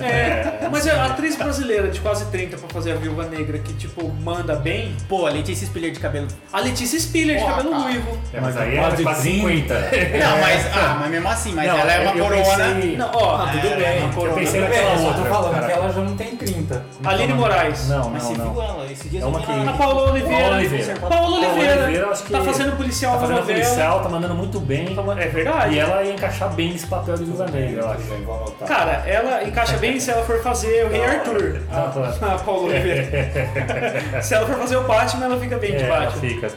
[0.00, 3.72] É, mas é a atriz brasileira de quase 30 pra fazer a Viúva Negra que,
[3.74, 4.96] tipo, manda bem.
[5.08, 6.26] Pô, a Letícia Spiller de cabelo.
[6.52, 7.82] A Letícia Spiller, de cabelo cara.
[7.84, 8.18] ruivo.
[8.34, 9.14] É, mas aí quase é 30.
[9.22, 9.74] 50.
[10.18, 12.74] Não, mas, ah, mas mesmo assim, mas Não, ela é uma corona.
[12.74, 13.98] pensei- Não, ó, Ah, tudo É, bem.
[14.02, 14.32] uma corona.
[14.32, 14.72] Eu pensei Tudo
[15.04, 15.66] naquela eu tô falando cara.
[15.66, 16.84] que ela já não tem 30.
[17.04, 17.88] Aline Moraes.
[17.88, 18.52] Não, Mas não, você não.
[18.52, 18.92] viu ela?
[18.92, 19.52] Esses dias É uma que-.
[19.68, 20.54] A Paola Oliveira.
[20.56, 20.94] Oliveira.
[21.00, 21.82] Paola Oliveira.
[21.84, 24.96] Oliveira, acho que Tá fazendo policial Tá na fazendo policial, tá mandando muito bem.
[25.18, 25.74] É verdade.
[25.74, 28.66] E ela ia encaixar bem nesse papel de Viúva Negra, eu acho.
[28.66, 31.60] Cara, ela encaixa bem se ela for fazer o Rei Arthur.
[31.70, 32.34] Ah, tá.
[32.34, 33.42] A Paola Oliveira.
[34.22, 36.20] se ela for fazer o Batman, ela fica bem de É, ela Batman.
[36.20, 36.48] fica.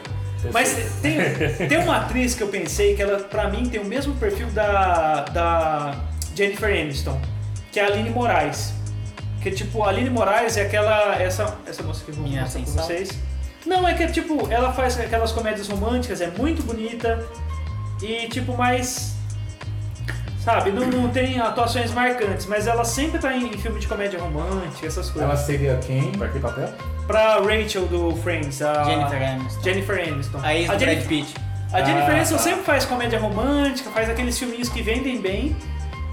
[0.54, 0.72] Mas
[1.02, 1.18] tem,
[1.68, 5.24] tem uma atriz que eu pensei que ela, pra mim, tem o mesmo perfil da,
[5.30, 5.94] da
[6.34, 7.20] Jennifer Aniston,
[7.72, 8.72] que é a Aline Moraes.
[9.42, 11.14] Que tipo, a Aline Moraes é aquela.
[11.20, 12.84] Essa, essa moça que eu vou Minha mostrar pra sem sal?
[12.86, 13.18] vocês.
[13.66, 17.24] Não, é que tipo, ela faz aquelas comédias românticas, é muito bonita
[18.02, 19.14] e tipo, mais.
[20.42, 24.18] Sabe, não, não tem atuações marcantes, mas ela sempre tá em, em filme de comédia
[24.18, 25.22] romântica, essas coisas.
[25.22, 26.12] Ela seria quem?
[26.12, 26.70] Pra que papel?
[27.06, 29.62] Pra Rachel do Friends, a Jennifer Aniston.
[29.62, 30.40] Jennifer Aniston.
[30.42, 31.34] A ex do a Brad Jennifer, Pitt.
[31.72, 32.42] a Jennifer Ah, Aniston tá.
[32.42, 35.54] sempre faz comédia romântica, faz aqueles filminhos que vendem bem.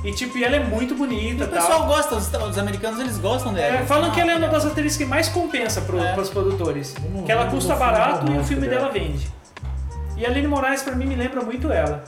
[0.04, 1.88] E tipo, e ela é muito bonita O e pessoal tal.
[1.88, 3.78] gosta, os, os americanos eles gostam dela.
[3.78, 6.14] É, falam Ah, que ela é uma das atrizes que mais compensa pro, É.
[6.14, 6.94] pros produtores.
[7.14, 8.90] não Que ela custa barato e o filme dela.
[8.92, 9.28] vende.
[10.16, 12.04] E a Aline Moraes pra mim me lembra muito ela.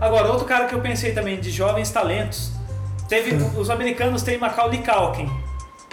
[0.00, 2.52] Agora, outro cara que eu pensei também de jovens talentos.
[3.08, 5.28] Teve, os americanos têm Macaulay Culkin,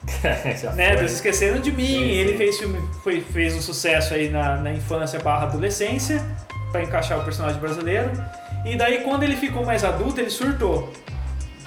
[0.75, 0.93] né?
[0.93, 1.85] Eles esqueceram de mim.
[1.87, 2.05] Sim, sim.
[2.11, 6.23] Ele fez filme, foi, fez um sucesso aí na, na infância barra adolescência
[6.71, 8.11] pra encaixar o personagem brasileiro.
[8.63, 10.91] E daí quando ele ficou mais adulto, ele surtou.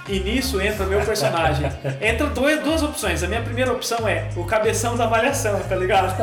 [0.09, 1.71] E nisso entra o meu personagem.
[2.01, 3.21] Entra dois, duas opções.
[3.23, 6.15] A minha primeira opção é o cabeção da malhação, tá ligado?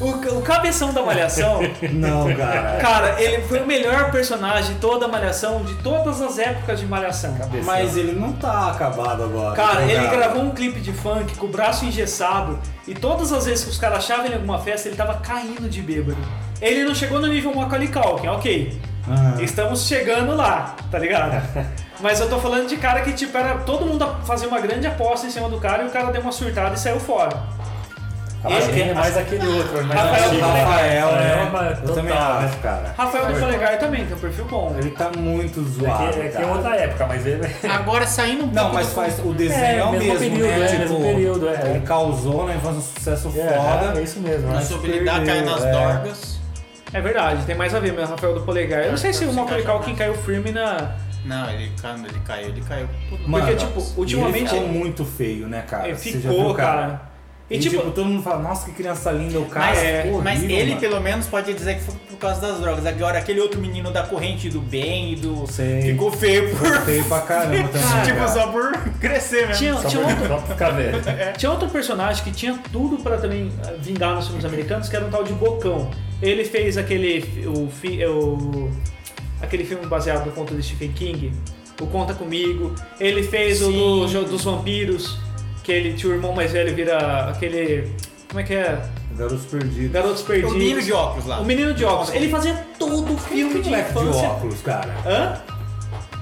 [0.00, 1.60] O, o cabeção da malhação,
[1.92, 2.78] Não, cara.
[2.80, 6.86] cara, ele foi o melhor personagem de toda a malhação, de todas as épocas de
[6.86, 7.36] malhação.
[7.64, 9.54] Mas ele não tá acabado agora.
[9.54, 13.46] Cara, Tá ele gravou um clipe de funk com o braço engessado e todas as
[13.46, 16.18] vezes que os caras achavam ele em alguma festa, ele tava caindo de bêbado.
[16.60, 18.80] Ele não chegou no nível Macaulay Culkin, ok.
[19.08, 19.40] Ah.
[19.42, 21.42] Estamos chegando lá, tá ligado?
[22.00, 25.26] Mas eu tô falando de cara que, tipo, era todo mundo fazia uma grande aposta
[25.26, 27.36] em cima do cara e o cara deu uma surtada e saiu fora.
[28.44, 30.40] Acho Esse- que é mais aquele outro, mais Rafael né?
[30.64, 31.50] Rafael, É, né?
[31.52, 32.20] mas Eu também né?
[32.20, 32.94] acho, cara.
[32.98, 34.74] Rafael do Polegar também, tem um perfil bom.
[34.76, 36.12] Ele tá muito É zoado.
[36.12, 36.46] que, é que é cara.
[36.48, 37.48] outra época, mas ele.
[37.72, 40.18] Agora saindo um Não, pouco mas do- faz o desenho É, é, o mesmo mesmo,
[40.18, 40.64] período, né?
[40.64, 41.70] é, tipo, mesmo período, é.
[41.70, 44.00] Ele causou na infância um sucesso É, foda.
[44.00, 44.48] é isso mesmo.
[44.48, 44.60] Na né?
[44.64, 45.70] sua habilidade cair nas é.
[45.70, 46.31] dorgas.
[46.92, 48.84] É verdade, tem mais a ver, mas Rafael do Polegar.
[48.84, 50.92] Eu não sei se o Macaulay Culkin caiu firme na.
[51.24, 52.88] Não, ele, quando ele caiu, ele caiu.
[53.26, 55.86] Mano, Porque, tipo, ultimamente- Ele ficou muito feio, né, cara?
[55.88, 57.12] É, já ficou, viu, cara.
[57.48, 60.10] E, E, tipo, tipo, todo mundo fala, nossa, que criança linda, o cara Mas, é
[60.24, 60.80] mas horrível, ele mano.
[60.80, 62.86] pelo menos pode dizer que foi por causa das drogas.
[62.86, 65.46] Agora aquele outro menino da corrente do bem e do.
[65.46, 65.82] Sei.
[65.82, 66.66] Ficou feio por.
[66.66, 68.28] Ficou feio pra caramba também, tipo, cara.
[68.28, 69.54] só por crescer mesmo.
[69.54, 71.02] tinha, Só tinha, pra, outro, ficar velho.
[71.36, 75.04] tinha outro personagem que tinha tudo pra também eh, vingar nos filmes americanos, que era
[75.04, 75.90] um tal de Bocão.
[76.22, 77.24] Ele fez aquele.
[77.46, 78.70] O, fi- o,
[79.40, 81.32] aquele filme baseado no conto de Stephen King,
[81.80, 82.74] o Conta Comigo.
[83.00, 83.72] Ele fez o Sim.
[83.78, 85.18] do, jo- dos vampiros,
[85.64, 87.90] que ele tinha o irmão mais velho vira aquele.
[88.28, 88.80] Como é que é?
[89.18, 89.90] Garotos perdidos.
[89.92, 90.52] Garotos Perdidos.
[90.52, 91.40] O menino de óculos lá.
[91.40, 92.14] O menino de óculos.
[92.14, 94.28] Ele fazia todo o filme de moleque de infância.
[94.28, 94.94] óculos, cara.
[95.04, 95.38] Hã?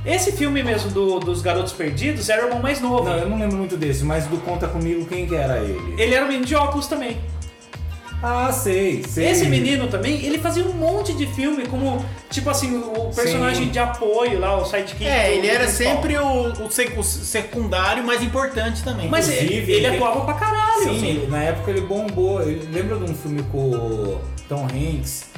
[0.04, 3.04] Esse filme mesmo do- dos Garotos Perdidos era o irmão mais novo.
[3.04, 5.94] Não, eu não lembro muito desse, mas do Conta Comigo, quem que era ele?
[6.02, 7.18] Ele era o menino de óculos também.
[8.22, 9.28] Ah, sei, sei.
[9.30, 13.70] Esse menino também, ele fazia um monte de filme como, tipo assim, o personagem Sim.
[13.70, 15.06] de apoio lá, o sidekick.
[15.06, 15.92] É, do- ele do era principal.
[15.94, 19.09] sempre o, o sec- o secundário mais importante também.
[19.09, 20.83] Mas Inclusive, ele, ele ele- atuava pra caralho.
[20.85, 21.26] Sim, assim.
[21.28, 22.42] na época ele bombou.
[22.42, 25.30] Ele- lembra de um filme com o Tom Hanks?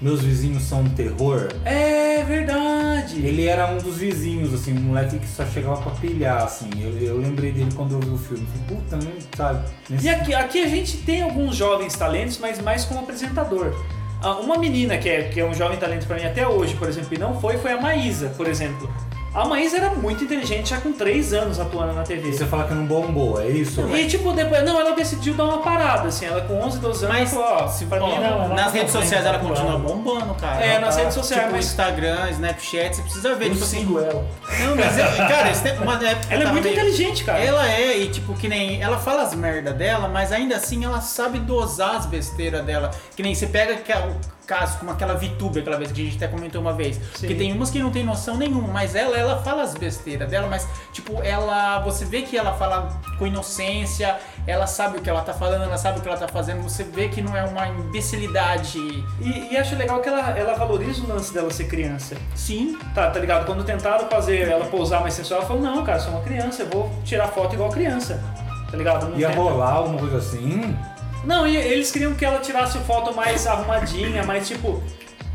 [0.00, 1.48] Meus vizinhos são um terror?
[1.64, 3.18] É verdade.
[3.24, 6.70] Ele era um dos vizinhos, assim, um moleque que só chegava pra pilhar, assim.
[6.80, 8.46] Eu, eu lembrei dele quando eu vi o filme.
[8.46, 9.68] Falei, puta, né, sabe?
[9.90, 13.74] Nesse- E aqui, aqui a gente tem alguns jovens talentos, mas mais como apresentador.
[14.22, 16.88] Ah, Uma menina que é, que é um jovem talento pra mim até hoje, por
[16.88, 18.90] exemplo, e não foi, foi a Maísa, por exemplo.
[19.32, 22.30] A Maísa era muito inteligente, já com 3 anos atuando na TV.
[22.30, 23.80] E você fala que não bombou, é isso?
[23.96, 27.16] E tipo, depois, não, ela decidiu dar uma parada, assim, ela com 11, 12 anos,
[27.16, 29.74] Mas, falou, ó, se, pra mim não, ela nas tá redes sociais ela tá continua
[29.76, 29.88] atuando.
[30.02, 30.64] bombando, cara.
[30.64, 33.64] É, Ela nas tá, redes sociais, Tipo, mas- Instagram, Snapchat, você precisa ver, Eu tipo
[33.64, 33.78] assim.
[33.78, 34.26] sigo ela.
[34.58, 37.38] Não, mas é, cara, esse tempo, uma época Ela é muito meio- inteligente, cara.
[37.38, 38.82] Ela é, e tipo, que nem.
[38.82, 42.90] Ela fala as merda dela, mas ainda assim ela sabe dosar as besteiras dela.
[43.14, 44.16] Que nem você pega que- o
[44.50, 46.98] caso como aquela VTube, aquela vez que a gente até comentou uma vez.
[46.98, 50.48] Porque tem umas que não tem noção nenhuma, mas ela, ela fala as besteiras dela,
[50.48, 51.78] mas tipo, ela.
[51.84, 55.78] Você vê que ela fala com inocência, ela sabe o que ela tá falando, ela
[55.78, 58.78] sabe o que ela tá fazendo, você vê que não é uma imbecilidade.
[59.20, 62.16] E, e acho legal que ela, ela valoriza o lance dela ser criança.
[62.34, 62.76] Sim.
[62.92, 63.46] Tá, tá ligado?
[63.46, 66.68] Quando tentaram fazer ela pousar mais sensual, ela falou, não, cara, sou uma criança, eu
[66.68, 68.20] vou tirar foto igual criança.
[68.68, 69.08] Tá ligado?
[69.08, 70.76] Não Ia tem- rolar alguma coisa assim?
[71.24, 74.82] Não, e eles queriam que ela tirasse foto mais arrumadinha, mais tipo.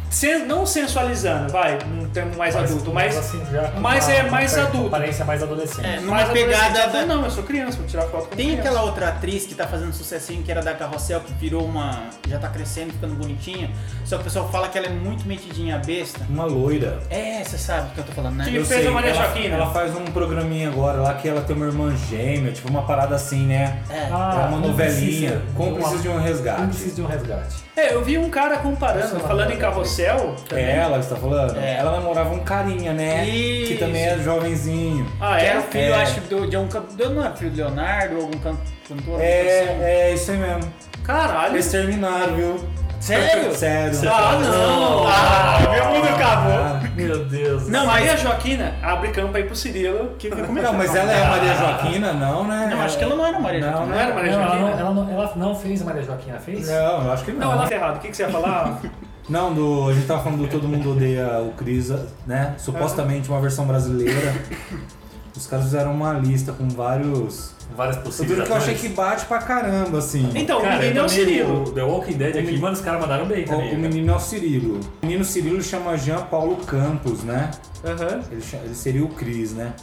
[0.10, 3.18] Sen- não sensualizando, vai, num termo mais adulto, mas.
[3.18, 4.88] assim, já com mas uma- é uma mais per- adulto.
[4.88, 5.86] Aparência mais adolescente.
[5.86, 8.62] É, mais pegada da- não, eu sou criança, vou tirar foto como Tem criança.
[8.70, 12.04] aquela outra atriz que tá fazendo sucessinho, que era da Carrossel, que virou uma.
[12.28, 13.70] já tá crescendo, ficando bonitinha.
[14.06, 16.22] Só que o pessoal fala que ela é muito metidinha besta.
[16.30, 17.00] Uma loira.
[17.10, 18.46] É, você sabe o que eu tô falando, né?
[18.46, 19.56] Que Eu fez sei, a Maria ela, Joaquina.
[19.56, 23.16] ela faz um programinha agora lá que ela tem uma irmã gêmea, tipo uma parada
[23.16, 23.80] assim, né?
[23.90, 24.04] É.
[24.04, 25.32] é uma como novelinha.
[25.32, 26.58] precisa Como uma- precisa de um resgate.
[26.58, 27.65] Como precisa de um resgate.
[27.78, 30.34] É, eu vi um cara comparando, falando em é carrossel.
[30.48, 30.64] também.
[30.66, 31.58] É ela que você tá falando?
[31.60, 31.76] É.
[31.78, 33.26] Ela namorava um carinha, né?
[33.28, 33.74] Isso.
[33.74, 35.06] Que também é jovenzinho.
[35.20, 35.48] Ah, Que é?
[35.50, 35.90] era o filho, É.
[35.90, 37.10] eu acho, do, de um cantor.
[37.10, 38.58] Não era filho do Leonardo ou algum can-
[38.88, 39.20] cantor?
[39.22, 39.84] É, assim.
[39.84, 40.74] é isso aí mesmo.
[41.04, 41.54] Caralho.
[41.56, 42.60] Eles terminaram, viu?
[43.06, 43.56] Sério?
[43.56, 44.00] Sério.
[44.12, 45.08] Ah, não.
[45.08, 46.52] Ah, meu mundo acabou.
[46.52, 46.92] Cara.
[46.96, 47.68] Meu Deus.
[47.68, 51.30] Não, Maria Joaquina abre campo aí pro Cirilo, que fica Não, mas ela é a
[51.30, 52.68] Maria Joaquina, não, né?
[52.72, 53.96] Não, acho que ela não era Maria Não, Joaquina.
[53.96, 54.62] Não era Maria Não, Joaquina?
[54.62, 56.68] não, ela, não, ela não fez a Maria Joaquina, fez?
[56.68, 57.40] Não, eu acho que não.
[57.40, 57.98] Não, ela tá errado.
[57.98, 58.80] O que, que você ia falar?
[59.28, 61.92] Não, do, a gente tava falando do Todo Mundo Odeia o Cris,
[62.28, 62.54] né?
[62.60, 64.36] Supostamente uma versão brasileira.
[65.36, 67.55] Os caras fizeram uma lista com vários.
[67.76, 70.30] Várias Eu possíveis digo que eu achei que bate pra caramba, assim.
[70.36, 71.64] Então, Cara, o menino é o eu também, Cirilo.
[71.64, 73.68] o The Walking Dead aqui, mano, os caras mandaram bem O, também.
[73.68, 73.82] o cara.
[73.82, 74.80] menino é o Cirilo.
[75.02, 77.52] O menino Cirilo chama Jean Paulo Campos, né?
[77.84, 78.22] Aham.
[78.32, 79.74] Ele, ele seria o Cris, né?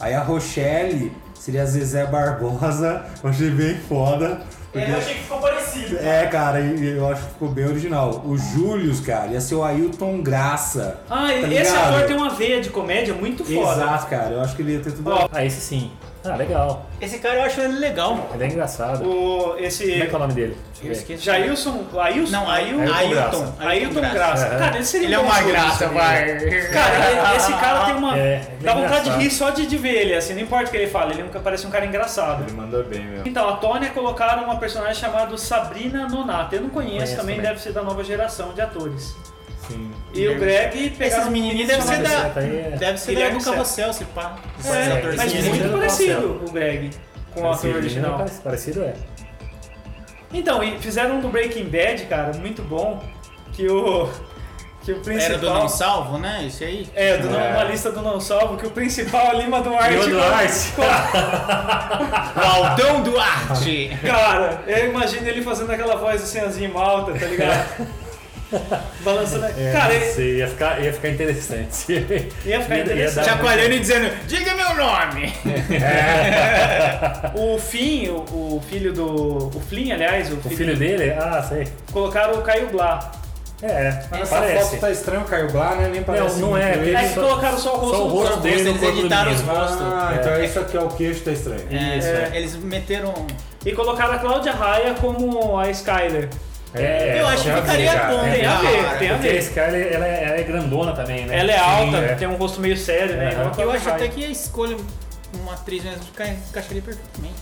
[0.00, 3.04] Aí a Rochelle seria a Zezé Barbosa.
[3.22, 4.40] Eu achei bem foda.
[4.72, 5.98] porque- É, achei que ficou parecido.
[5.98, 8.22] É, cara, e eu acho que ficou bem original.
[8.26, 11.00] O Július, cara, ia ser o Ailton Graça.
[11.10, 11.94] Ah, Tá esse ligado?
[11.94, 13.82] ator tem uma veia de comédia muito foda.
[13.82, 14.30] Exato, cara.
[14.30, 15.10] Eu acho que ele ia ter tudo.
[15.10, 15.90] Ó, Ah, esse sim.
[16.24, 16.86] Ah, legal.
[17.00, 18.30] Esse cara eu acho ele legal.
[18.32, 19.04] Ele é engraçado.
[19.08, 20.56] O, esse Como é que é o nome dele?
[20.82, 21.24] Eu esqueci.
[21.24, 22.94] Jailson, Ailson, Não, Ail, Ailton.
[22.94, 24.46] Ailton Ailton Graça.
[24.46, 24.58] É.
[24.58, 26.38] Cara, ele seria Ele é um uma graça, vai.
[26.72, 28.16] Cara, esse cara tem uma.
[28.18, 29.20] É, ele é dá vontade de engraçado.
[29.20, 31.40] rir só de, de ver ele, assim, não importa o que ele fala, ele nunca
[31.40, 32.44] parece um cara engraçado.
[32.44, 33.26] Ele mandou bem mesmo.
[33.26, 36.54] Então, a Tônia colocaram uma personagem chamada Sabrina Nonato.
[36.54, 37.50] Eu não conheço, Conheço também, também.
[37.50, 39.14] deve ser da nova geração de atores.
[39.72, 39.90] Sim.
[40.14, 42.40] E o Greg pegaram Esses menininhos devem ser da.
[42.40, 44.36] é- Deve ser da é do do carrossel, se pá.
[44.64, 46.90] É, mas muito parecido o Greg
[47.34, 48.24] com o ator original.
[48.44, 48.94] Parecido é.
[50.34, 53.02] Então, e fizeram um do Breaking Bad, cara, muito bom,
[53.52, 54.08] que o
[54.82, 56.44] que o principal Era do Não Salvo, né?
[56.44, 56.88] Esse aí.
[56.94, 57.50] É, do, É.
[57.52, 59.92] uma lista do não salvo, que o principal é Lima Duarte.
[59.92, 60.72] Lima Duarte.
[62.34, 63.96] Aldão Duarte!
[64.04, 67.86] Cara, eu imagino ele fazendo aquela voz assim, assim, malta, tá ligado?
[69.00, 69.46] Balançando.
[69.46, 71.92] É, cara, não ele sei, ia ficar, ia ficar interessante.
[72.44, 73.24] ia ficar interessante.
[73.24, 75.32] Chacoalhando e dizendo, diga meu nome!
[77.34, 79.48] O Finn, o, o filho do.
[79.48, 81.10] O Flynn, aliás, o O filho, filho dele?
[81.12, 81.66] Ah, sei.
[81.92, 83.12] colocaram o Caio Blá.
[83.62, 84.70] É, Mas essa parece.
[84.70, 85.88] foto tá estranha, o Caio Blá, né?
[85.92, 86.40] Nem parece.
[86.40, 86.96] não é, ele ele.
[86.96, 89.80] Aí só- colocaram só o rosto só o do rosto dele Eles editaram os rostos.
[89.82, 91.64] Ah, então é isso aqui, ó, o queixo tá estranho.
[91.70, 92.30] É, Isso, é.
[92.34, 93.14] Eles meteram.
[93.64, 96.28] E colocaram a Cláudia Raia como a Skyler.
[96.74, 98.98] É, eu acho que ficaria bom, Tem a ver, cara.
[98.98, 99.34] tem a ver.
[99.36, 101.38] esse cara, ela é, ela é grandona também, né?
[101.38, 102.14] Ela é Sim, alta, é.
[102.14, 103.32] tem um rosto meio sério, né?
[103.34, 103.60] É.
[103.60, 104.76] A Eu acho até que a escolha
[105.34, 107.34] uma atriz mesmo enca- encaixaria perfeitamente.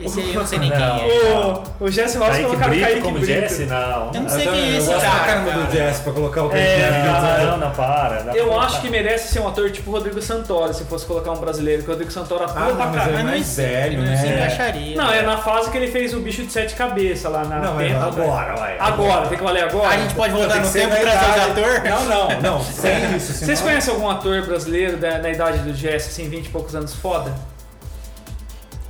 [0.00, 0.76] Esse aí eu não sei nem Não.
[0.98, 1.62] quem é.
[1.80, 3.26] O, o Jesse Ross Kaique colocaram o Brito Kaique como Brito.
[3.26, 3.62] Jesse?
[3.66, 4.10] Não.
[4.14, 5.62] Eu não sei Eu, quem é eu esse gosto pra cara, caramba cara.
[5.62, 7.46] do Jess pra colocar o É, Kaique Não, Brito.
[7.50, 8.22] não, não, para.
[8.22, 11.06] Dá Eu pra- acho que merece ser um ator tipo o Rodrigo Santoro, se fosse
[11.06, 13.10] colocar um brasileiro, que o Rodrigo Santoro atua Ah, pra não, mas caralho.
[13.10, 14.34] é Mas não mais velho, não se né?
[14.34, 14.96] encaixaria.
[14.96, 17.74] Não, é na fase que ele fez o bicho de sete cabeças lá na Não,
[17.74, 18.02] mas tempo.
[18.04, 18.76] agora, vai.
[18.80, 19.88] Agora, tem que valer agora?
[19.88, 21.84] A gente pode voltar Tem no ser tempo e na trazer os atores?
[21.84, 22.64] Não, não, não.
[22.64, 23.32] Sem isso.
[23.34, 26.74] senão- Vocês conhecem algum ator brasileiro da, na idade do Jesse, assim, 20 e poucos
[26.74, 27.32] anos, foda?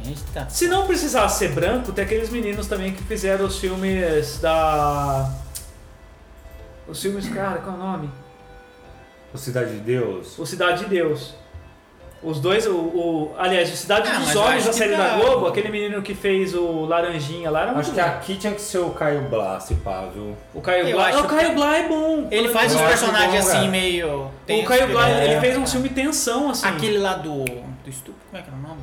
[0.06, 0.48] Eita.
[0.50, 5.30] Se não precisasse ser branco, tem aqueles meninos também que fizeram os filmes da...
[6.88, 8.10] Os filmes, cara, qual é o nome?
[9.32, 10.38] O Cidade de Deus.
[10.38, 11.34] O Cidade de Deus.
[12.22, 15.16] Os dois, o, o- aliás, o Cidade Ah, dos Homens, acho a que série da
[15.16, 18.06] Globo, aquele menino que fez o Laranjinha lá era muito Acho que bom.
[18.06, 20.36] aqui tinha que ser o Caio Blas, se pá, viu?
[20.54, 22.28] O Caio Eu Blá, o Caio que- Blá é bom.
[22.30, 24.26] Ele faz uns personagens bom, assim, meio.
[24.26, 25.24] O tenso, Caio Blá, é.
[25.32, 26.66] ele fez um filme tensão, assim.
[26.68, 27.44] Aquele lá do.
[27.44, 28.20] do estupro.
[28.30, 28.80] Como é que era o nome?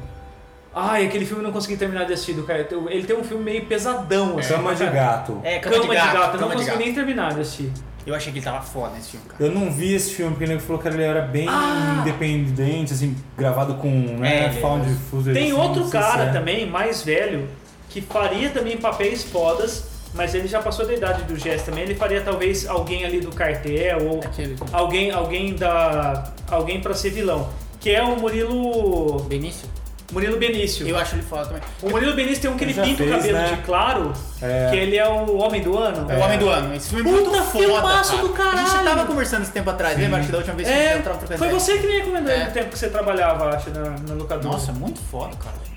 [0.74, 2.68] Ai, aquele filme eu não consegui terminar de assistir do Caio.
[2.90, 4.54] Ele tem um filme meio pesadão, assim.
[4.54, 5.40] Cama de gato.
[5.44, 6.80] É, Cama, de Gato, eu não Cama de consegui Gato.
[6.80, 7.72] nem terminar de assistir.
[8.06, 9.44] Eu achei que ele tava foda nesse filme, cara.
[9.44, 11.98] Eu não vi esse filme, porque ele falou que ele era bem Ah!
[12.02, 15.34] independente, assim, gravado com né, É, found footage.
[15.34, 16.34] Tem assim, outro não cara se é.
[16.34, 17.48] também, mais velho,
[17.90, 21.84] que faria também papéis fodas, mas ele já passou da idade do Jess também.
[21.84, 24.56] Ele faria talvez alguém ali do cartel ou Aquele.
[24.72, 29.68] alguém alguém da alguém para ser vilão, que é o Murilo Benício?
[30.12, 30.88] Murilo Benício.
[30.88, 31.62] Eu acho ele foda também.
[31.82, 33.56] O Murilo Benício tem um que ele Ele pinta o fez, cabelo né?
[33.56, 34.70] de claro, É.
[34.72, 36.12] que ele é o homem do ano.
[36.12, 36.76] É o Homem do Ano.
[36.76, 38.24] Esse filme é Puta muito foda, filmaço cara.
[38.28, 38.60] do caralho.
[38.60, 40.18] A gente tava conversando esse tempo atrás, lembra?
[40.20, 41.98] Acho que da última vez que a É, gente tava trocando foi você que me
[42.00, 42.46] recomendou É.
[42.46, 44.54] no tempo que você trabalhava, acho, na, na locadora.
[44.54, 45.69] Nossa, muito foda, cara.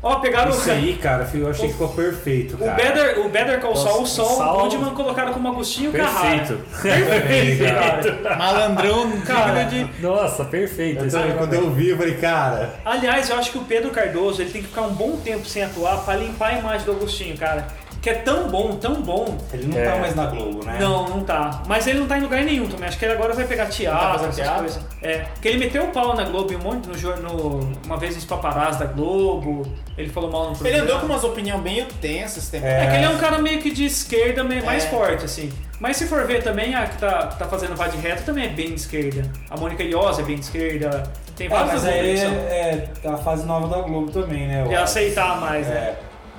[0.00, 2.72] Ó, pegaram Isso o, aí, cara, eu achei que ficou perfeito, o cara.
[2.74, 6.36] Better, o Better Call Saul, o Saul- o Goldman colocaram como Agostinho Carrara.
[6.38, 6.62] Perfeito.
[6.80, 8.36] Perfeito, cara.
[8.36, 9.88] Malandrão, Cara, de.
[10.00, 11.04] Nossa, perfeito.
[11.04, 13.90] Eu também, é- quando eu vi, eu falei, cara, Aliás, eu acho que o Pedro
[13.90, 16.92] Cardoso ele tem que ficar um bom tempo sem atuar pra limpar a imagem do
[16.92, 17.66] Agostinho, cara.
[18.00, 19.36] Que é tão bom, tão bom.
[19.52, 19.84] ele não É.
[19.90, 20.78] tá mais na Globo, né?
[20.80, 21.62] Não, não tá.
[21.66, 22.88] Mas ele não tá em lugar nenhum também.
[22.88, 24.58] Acho que ele agora vai pegar teatro, fazendo essas teatro?
[24.60, 24.82] coisas.
[25.02, 25.18] É.
[25.34, 28.78] Porque ele meteu o pau na Globo um monte, no, no, uma vez nos paparazzi
[28.78, 29.66] da Globo.
[29.96, 30.82] Ele falou mal no Ele programa.
[30.84, 32.66] andou com umas opiniões bem tensas esse tempo.
[32.66, 34.88] É que ele é um cara meio que de esquerda, meio mais É.
[34.88, 35.52] forte, assim.
[35.80, 38.48] Mas se for ver também, a que tá, tá fazendo vai de reto também é
[38.48, 39.22] bem de esquerda.
[39.50, 41.02] A Mônica Iose é bem de esquerda.
[41.36, 44.64] Tem Ah, várias mas aí é, é a fase nova da Globo também, né?
[44.64, 44.84] de acho.
[44.84, 45.94] aceitar mais, né?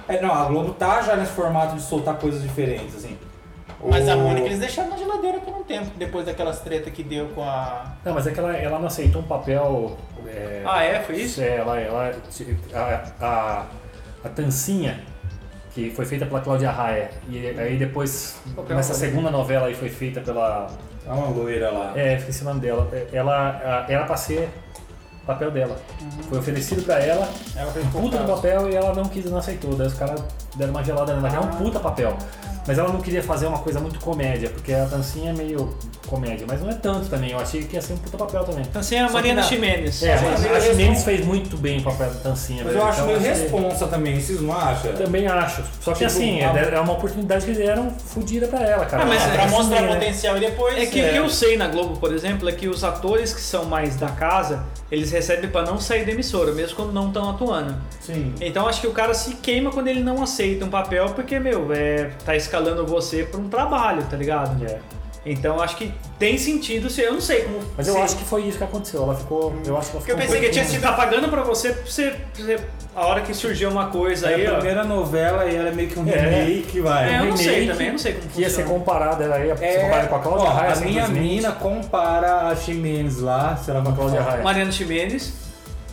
[0.09, 0.15] É.
[0.15, 3.17] É, não, a Globo tá já nesse formato de soltar coisas diferentes, assim.
[3.83, 7.01] Mas a O- Mônica eles deixaram na geladeira por um tempo, depois daquelas treta que
[7.01, 7.93] deu com a.
[8.03, 9.95] Não, mas é que ela, ela não aceitou um papel.
[10.27, 10.99] é, Ah, é?
[10.99, 11.41] Foi isso?
[11.41, 12.11] É, ela, ela,
[12.73, 13.65] a, a,
[14.25, 14.99] a Tancinha,
[15.73, 19.09] que foi feita pela Cláudia Raia, e aí depois, Papel nessa também.
[19.11, 20.67] segunda novela aí foi feita pela.
[21.07, 21.93] É uma loira lá.
[21.95, 22.85] É, esqueci o nome dela.
[23.13, 24.49] Ela a- era pra ser
[25.29, 25.79] papel dela.
[26.27, 29.75] Foi oferecido pra ela, Ela fez puta no papel e ela não quis, não aceitou.
[29.75, 30.21] Daí os caras
[30.59, 32.15] deram uma gelada nela, que é um puta papel.
[32.67, 35.73] Mas ela não queria fazer uma coisa muito comédia, porque a Tancinha é meio
[36.05, 37.31] comédia, mas não é tanto também.
[37.31, 38.63] Eu achei que ia ser um puta papel também.
[38.75, 39.55] Assim é a Só Mariana que dá.
[39.55, 40.03] Ximenes.
[40.03, 40.43] É, a Ximenes
[40.77, 42.63] responde- fez muito bem o papel da Tancinha.
[42.63, 42.83] Mas velho.
[42.83, 44.93] eu acho Então, meio que- responsa também, vocês não acham?
[44.93, 45.63] Também acho.
[45.81, 49.01] Só que Tipo, assim, a- é é uma oportunidade que deram fodida pra ela, cara.
[49.01, 49.87] Ah, mas é pra mostrar né?
[49.95, 50.77] potencial e depois.
[50.77, 53.41] É que o que eu sei na Globo, por exemplo, é que os atores que
[53.41, 57.29] são mais da casa, eles recebem pra não sair da emissora, mesmo quando não estão
[57.31, 57.75] atuando.
[57.99, 58.33] Sim.
[58.41, 61.71] Então acho que o cara se queima quando ele não aceita um papel, porque, meu,
[61.73, 64.63] é, tá escalando você pra um trabalho, tá ligado?
[64.65, 64.79] É.
[65.25, 67.01] Então acho que tem sentido se.
[67.01, 67.59] Eu não sei como.
[67.75, 69.03] Mas eu se- acho que foi isso que aconteceu.
[69.03, 69.53] Ela ficou.
[69.65, 70.15] Eu acho que ela Porque eu ficou.
[70.15, 72.59] um pensei Porque que tinha se sido- tá pagando pra você, pra você, pra você-
[72.95, 74.55] A hora que surgiu uma coisa É aí, a ó.
[74.55, 76.15] primeira novela e ela é meio que um É.
[76.17, 77.13] remake, vai.
[77.13, 79.39] É, eu não sei remake também, eu não sei como que ia ser comparada, ela
[79.45, 80.73] ia ser É, comparada com a Cláudia ó, Raia.
[80.73, 84.41] a minha mina compara a Ximenes lá, sei lá, com a Cláudia Raia.
[84.43, 85.33] Mariana Ximenes.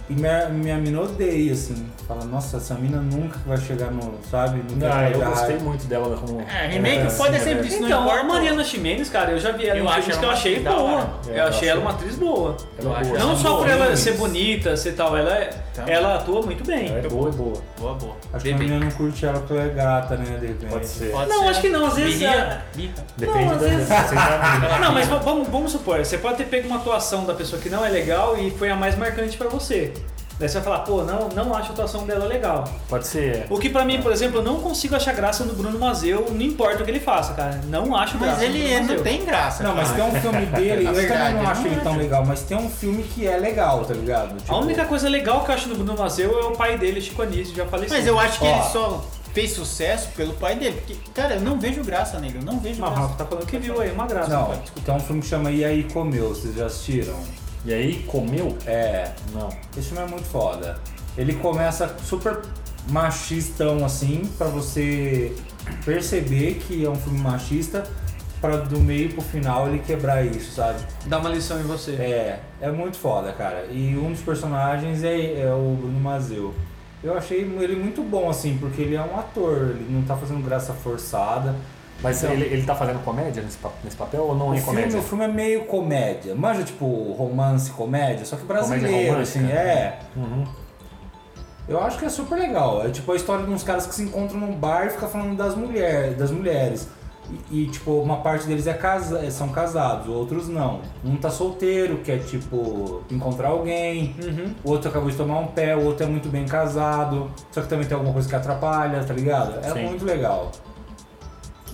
[0.09, 1.87] E minha, minha mina odeia, assim.
[2.07, 4.62] Fala, nossa, essa mina nunca vai chegar no, sabe?
[4.71, 6.40] No Não, eu gostei muito dela como.
[6.42, 8.21] É, remake É, pode sim, ser é isso, não Então, importa.
[8.21, 10.61] a Mariana Ximenes, cara, eu já vi ela Eu em acho filmes que eu achei
[10.61, 11.11] boa.
[11.29, 12.57] É, eu achei ela uma atriz boa.
[12.79, 13.19] Ela é acho boa.
[13.21, 15.51] Não só por ela ser bonita, ser tal, ela, é-
[15.83, 15.95] Então.
[15.95, 16.89] ela atua muito bem.
[16.89, 17.62] Ela é boa, é boa.
[17.79, 18.17] Boa, boa.
[18.33, 20.39] Acho que a menina não curte ela porque ela é gata, né?
[20.39, 20.71] De repente.
[20.71, 21.11] Pode ser.
[21.12, 21.49] Pode Não, ser.
[21.49, 23.07] acho que não, às vezes é- birra.
[23.17, 26.77] Depende Não, às vezes- já- Não, mas vamos, vamos supor, você pode ter pego uma
[26.77, 29.93] atuação da pessoa que não é legal e foi a mais marcante pra você.
[30.38, 32.64] Daí você vai falar, pô, não, não acho a atuação dela legal.
[32.90, 33.46] Pode ser.
[33.49, 36.42] O que pra mim, por exemplo, eu não consigo achar graça no Bruno Mazeu, não
[36.42, 37.59] importa o que ele faça, cara.
[37.68, 39.62] Não acho graça Mas no ele, não tem graça.
[39.62, 42.25] Não, mas tem um filme dele, eu também verdade, não acho não ele tão legal,
[42.27, 44.37] mas tem um filme que é legal, tá ligado?
[44.37, 47.01] Tipo, A única coisa legal que eu acho no Bruno Mazeu é o pai dele,
[47.01, 48.55] Chico Anísio, já falei Mas eu acho que Ó.
[48.55, 50.77] ele só fez sucesso pelo pai dele.
[50.85, 53.07] Porque, cara, eu não vejo graça nele, eu não vejo Mas o graça.
[53.09, 54.29] Rafa tá falando que viu aí, uma graça.
[54.29, 54.59] Não, pai.
[54.85, 57.14] tem um filme que chama E aí Comeu, vocês já assistiram?
[57.66, 58.57] E aí, comeu?
[58.64, 59.48] É, Não.
[59.76, 60.79] esse filme é muito foda.
[61.18, 62.42] Ele começa super
[62.88, 65.35] machistão assim, pra você
[65.85, 67.83] perceber que é um filme machista,
[68.40, 70.79] pra do meio pro final ele quebrar isso, sabe?
[71.07, 71.94] Dá uma lição em você.
[71.94, 73.66] É, é muito foda, cara.
[73.72, 76.55] E um dos personagens é, é o Bruno Mazeu.
[77.02, 80.40] Eu achei ele muito bom, assim, porque ele é um ator, ele não tá fazendo
[80.44, 81.57] graça forçada.
[82.02, 85.00] Mas Então, ele, ele tá fazendo comédia nesse, nesse papel ou não é filme, comédia?
[85.00, 86.35] o filme é meio comédia.
[86.35, 89.98] Manja, tipo, romance, comédia, só que brasileiro, assim, é.
[90.14, 90.44] Uhum.
[91.68, 92.87] Eu acho que é super legal.
[92.87, 95.37] É tipo a história de uns caras que se encontram num bar e ficam falando
[95.37, 96.88] das mulheres, das mulheres.
[97.50, 100.80] E, e, tipo, uma parte deles é casa, são casados, outros não.
[101.04, 104.14] Um tá solteiro, quer, tipo, encontrar alguém.
[104.22, 104.54] Uhum.
[104.62, 107.28] O outro acabou de tomar um pé, o outro é muito bem casado.
[107.50, 109.59] Só que também tem alguma coisa que atrapalha, tá ligado?
[109.59, 109.87] É Sim.
[109.87, 110.52] muito legal.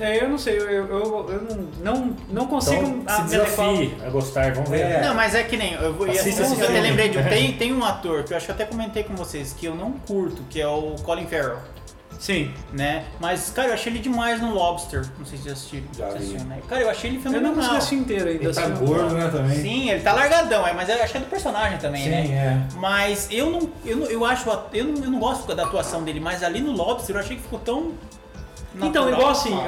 [0.00, 3.94] É, eu não sei, eu, eu, eu, eu não, não, não consigo Então, se desafie
[4.04, 4.80] a gostar, vamos ver.
[4.80, 5.02] É.
[5.02, 5.74] Não, mas é que nem.
[5.74, 7.22] Eu, vou, eu, Assista esse eu até lembrei de.
[7.22, 9.74] Tem, tem um ator que eu acho que eu até comentei com vocês que eu
[9.74, 11.58] não curto, que é o Colin Farrell.
[12.18, 12.54] Sim.
[12.72, 13.04] Né?
[13.18, 15.04] Mas, cara, eu achei ele demais no Lobster.
[15.18, 15.86] Não sei se já assistiram.
[15.96, 16.60] Já assistiram, né?
[16.68, 17.54] Cara, eu achei ele Eu não fenomenal.
[17.56, 18.44] consegui assistir inteiro ainda.
[18.44, 18.86] Ele tá assim.
[18.86, 19.60] gordo, né, também?
[19.60, 22.26] Sim, ele tá largadão, é, mas eu achei do personagem também, Sim, né?
[22.72, 22.76] é.
[22.76, 26.20] Mas eu não, eu não, eu acho, eu não, eu não gosto da atuação dele,
[26.20, 27.92] mas ali no Lobster eu achei que ficou tão
[28.74, 29.58] Então, natural, igual assim,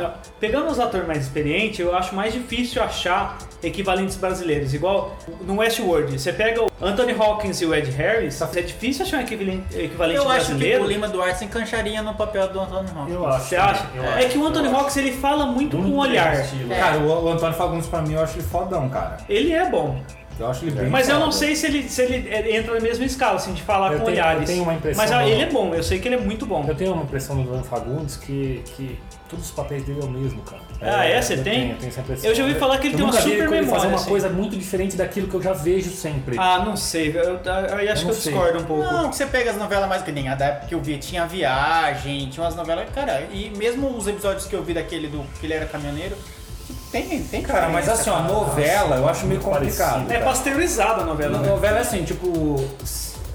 [0.40, 4.74] pegando os atores mais experientes, eu acho mais difícil achar equivalentes brasileiros.
[4.74, 9.18] Igual no Westworld, você pega o Anthony Hawkins e o Ed Harris, é difícil achar
[9.18, 10.84] um equivalente, equivalente Eu acho que brasileiro.
[10.84, 13.12] o Lima Duarte se encaixaria no papel do Antônio Ramos.
[13.12, 13.46] Eu acho.
[13.48, 13.86] Você acha?
[13.94, 15.86] eu É acho, que o Anthony Hawkins ele fala muito acho.
[15.86, 16.34] com o olhar.
[16.34, 16.74] É.
[16.78, 19.18] Cara, o, o Antônio Fagundes pra mim eu acho ele fodão, cara.
[19.28, 19.98] Ele é bom.
[20.39, 22.80] Eu acho ele bem Mas eu não sei se ele, se ele é, entra na
[22.80, 24.41] mesma escala, assim, de falar Eu com tenho- olhares.
[24.43, 26.20] eu tenho uma impressão Mas ah, do- ele é bom, eu sei que ele é
[26.20, 26.64] muito bom.
[26.66, 30.11] Eu tenho uma impressão do Antônio Fagundes que, que todos os papéis dele é o
[30.11, 30.62] mesmo, cara.
[30.82, 31.22] Ah, é?
[31.22, 31.53] Você eu tem?
[31.55, 32.28] Tenho, eu tenho essa impressão.
[32.30, 33.66] Eu já ouvi falar que ele Eu tem uma super ele memória.
[33.70, 34.09] fazer uma assim.
[34.09, 36.37] coisa muito diferente daquilo que eu já vejo sempre.
[36.39, 38.32] Ah, não sei, eu, eu, eu acho Eu que eu não sei.
[38.32, 38.82] discordo um pouco.
[38.82, 40.99] Não, que você pega as novelas mais que nem a da época que eu vi,
[40.99, 45.24] tinha Viagem, tinha umas novelas, cara, e mesmo os episódios que eu vi daquele do
[45.41, 46.16] que ele era caminhoneiro,
[47.03, 48.28] tem, tem Cara, mas assim, ó, cara.
[48.32, 49.92] novela eu acho meio complicado.
[50.07, 50.12] Parecido.
[50.12, 51.49] É pasteurizada a novela, né?
[51.49, 52.64] Novela é assim, tipo,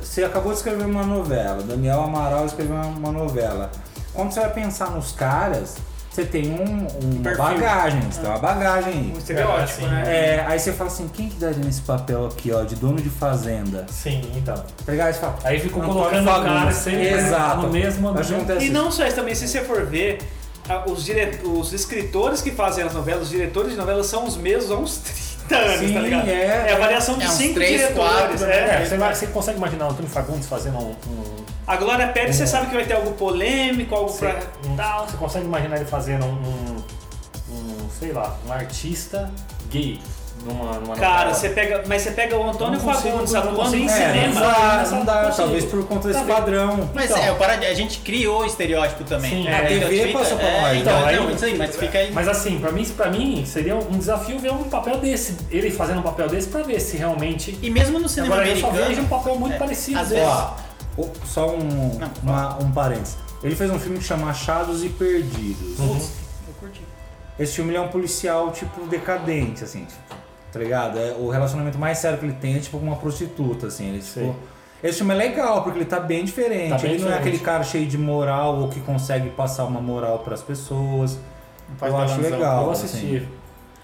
[0.02, 3.70] você acabou de escrever uma novela, Daniel Amaral escreveu uma, uma novela.
[4.14, 5.76] Quando você vai pensar nos caras,
[6.10, 7.38] você tem um, uma Perfil.
[7.44, 9.14] bagagem, você tem uma bagagem aí.
[9.16, 10.04] Um estereótipo, É, né?
[10.08, 13.10] É, aí você fala assim, quem que daria nesse papel aqui, ó, de dono de
[13.10, 13.86] fazenda?
[13.90, 14.56] Sim, então.
[14.56, 15.08] Tá ligado?
[15.08, 17.62] Aí você fala, Aí ficou Antônio colocando o cara sempre Exato.
[17.62, 18.36] no mesmo Acho que ambiente.
[18.52, 20.39] acontece E não só isso também, se você for ver, a-
[20.88, 21.40] os, dire...
[21.44, 24.98] os escritores que fazem as novelas, os diretores de novelas são os mesmos há uns
[25.50, 26.30] 30 anos, Sim, tá ligado?
[26.30, 26.72] é.
[26.74, 28.12] a variação de É uns cinco três, diretores.
[28.12, 28.82] quatro, é.
[28.82, 30.92] É, você, vai- você consegue imaginar o Antônio Fagundes fazendo um.
[30.92, 34.76] um- A Glória Pérez, você sabe que vai ter algo polêmico, algo você, pra um-
[34.76, 35.08] tal.
[35.08, 36.84] você consegue imaginar ele fazendo um, um-
[37.56, 39.32] um, sei lá, um artista
[39.70, 40.00] gay
[40.46, 44.34] numa, numa Cara, você pega, mas você pega o Antônio Fagundes atuando em É, não
[44.34, 44.84] cinema.
[44.92, 46.90] não dá, talvez por conta desse padrão.
[46.94, 47.18] Mas Então.
[47.24, 49.30] é, a gente criou o estereótipo também.
[49.44, 50.78] Sim, É, a TV passou pra é, nós.
[50.82, 52.12] Então, não, isso aí, mas fica aí.
[52.12, 56.00] Mas assim, pra mim, pra mim seria um desafio ver um papel desse, ele fazendo
[56.00, 57.58] um papel desse pra ver se realmente.
[57.62, 60.22] E mesmo no cinema Agora eu só vejo um papel muito parecido às desse.
[60.22, 60.70] vezes-
[61.26, 62.00] só um,
[62.62, 63.18] um parênteses.
[63.42, 65.80] Ele fez um filme que chama Achados e Perdidos.
[65.80, 65.96] Uhum.
[66.48, 66.82] Eu curti.
[67.40, 70.19] Esse filme é um policial, tipo, decadente, assim, tipo,
[70.52, 70.98] tá ligado?
[70.98, 73.90] É, o relacionamento mais sério que ele tem é, tipo, com uma prostituta, assim.
[73.90, 74.36] Ele, tipo,
[74.84, 76.70] esse filme é legal, porque ele tá bem diferente.
[76.70, 77.28] Tá bem ele não é diferente.
[77.36, 81.20] aquele cara cheio de moral ou que consegue passar uma moral pras pessoas.
[81.82, 82.58] Eu acho legal.
[82.60, 83.28] Eu vou assim.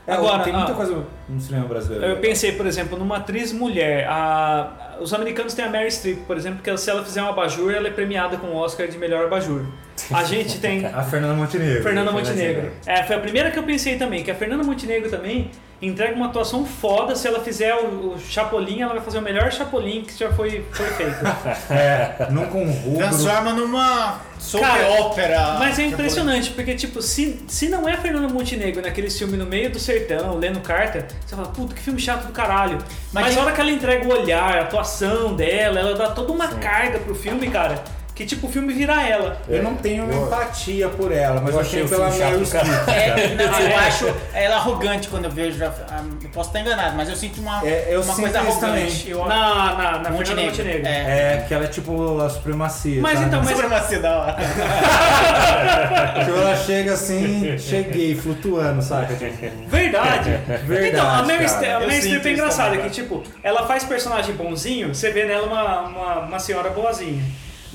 [0.07, 2.05] É, Agora, tem muita ah, coisa no cinema brasileiro.
[2.05, 4.07] Eu pensei, por exemplo, numa atriz mulher.
[4.07, 7.73] A- os americanos têm a Mary Streep, por exemplo, que se ela fizer um abajur,
[7.73, 9.65] ela é premiada com o Oscar de melhor abajur.
[10.11, 11.81] A gente tem A Fernanda Montenegro.
[11.81, 12.71] Fernanda Montenegro.
[12.85, 15.49] É, foi a primeira que eu pensei também, que a Fernanda Montenegro também
[15.87, 17.15] entrega uma atuação foda.
[17.15, 20.65] Se ela fizer o, o Chapolin, ela vai fazer o melhor Chapolin que já foi,
[20.71, 21.15] foi feito.
[21.69, 22.97] É, não com rubro.
[22.99, 24.63] Transforma numa soap
[24.99, 25.55] ópera.
[25.59, 29.45] Mas é impressionante, porque, tipo, se, se não é a Fernanda Montenegro naquele filme no
[29.45, 32.77] meio do sertão, lendo carta, você fala, puta, que filme chato do caralho.
[33.11, 36.09] Mas, Mas a tem- hora que ela entrega o olhar, a atuação dela, ela dá
[36.11, 37.83] toda uma carga pro filme, cara,
[38.15, 39.37] que tipo, o filme vira ela.
[39.47, 42.45] Eu não tenho Eu- empatia por ela, mas eu eu, achei tenho o pela Meryl.
[42.45, 42.65] Streep.
[42.87, 43.75] É, não, eu é?
[43.87, 45.57] acho ela arrogante quando eu vejo.
[45.57, 45.65] já-
[46.23, 49.09] Eu posso estar enganado, mas eu sinto uma, É, eu uma sinto coisa arrogante.
[49.09, 50.51] Eu, Na, na, na Montenegro.
[50.51, 50.87] Montenegro.
[50.87, 51.35] É.
[51.35, 53.01] É, que ela é tipo a supremacia.
[53.01, 53.25] Mas sabe?
[53.27, 54.35] então, mas- Supremacia da hora.
[56.25, 59.13] Tipo, ela chega assim, cheguei, flutuando, sabe?
[59.67, 60.29] Verdade.
[60.65, 61.91] Verdade, então, a Mary, cara.
[61.91, 66.39] Streep- é engraçada, que tipo, ela faz personagem bonzinho, você vê nela uma, uma, uma
[66.39, 67.23] senhora boazinha.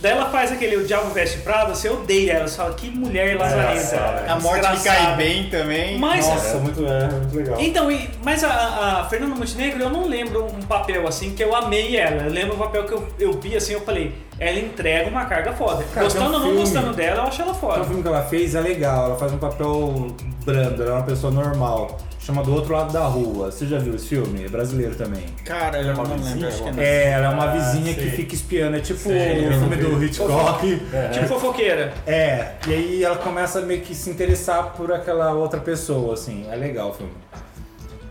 [0.00, 3.36] Daí ela faz aquele O Diabo Veste Prada, você odeia ela, você fala, que mulher
[3.36, 3.96] lazarenta.
[4.26, 5.06] É, A morte me Desgraçada.
[5.06, 5.98] cai bem também.
[5.98, 7.60] Mas, Nossa, muito, é, muito legal.
[7.60, 11.54] Então, e- mas a, a Fernanda Montenegro, eu não lembro um papel assim que eu
[11.54, 12.22] amei ela.
[12.22, 15.52] Eu lembro um papel que eu, eu vi assim, eu falei, ela entrega uma carga
[15.52, 15.84] foda.
[15.92, 17.80] Cara, gostando um ou não filme- gostando dela, eu acho ela foda.
[17.82, 20.06] o filme que ela fez é legal, ela faz um papel
[20.46, 21.98] brando, ela é uma pessoa normal.
[22.30, 23.50] Chama Do Outro Lado da Rua.
[23.50, 24.44] Você já viu esse filme?
[24.44, 25.24] É brasileiro também.
[25.44, 26.46] Cara, vizinha, lembro.
[26.48, 26.80] Acho que não.
[26.80, 28.10] É, ela é uma Ah, vizinha que sei.
[28.12, 28.76] fica espiando.
[28.76, 30.82] É tipo Sei, o filme do Hitchcock.
[30.92, 31.92] É, Tipo fofoqueira.
[32.06, 36.46] É, e aí ela começa meio que se interessar por aquela outra pessoa, assim.
[36.48, 37.12] É legal o filme.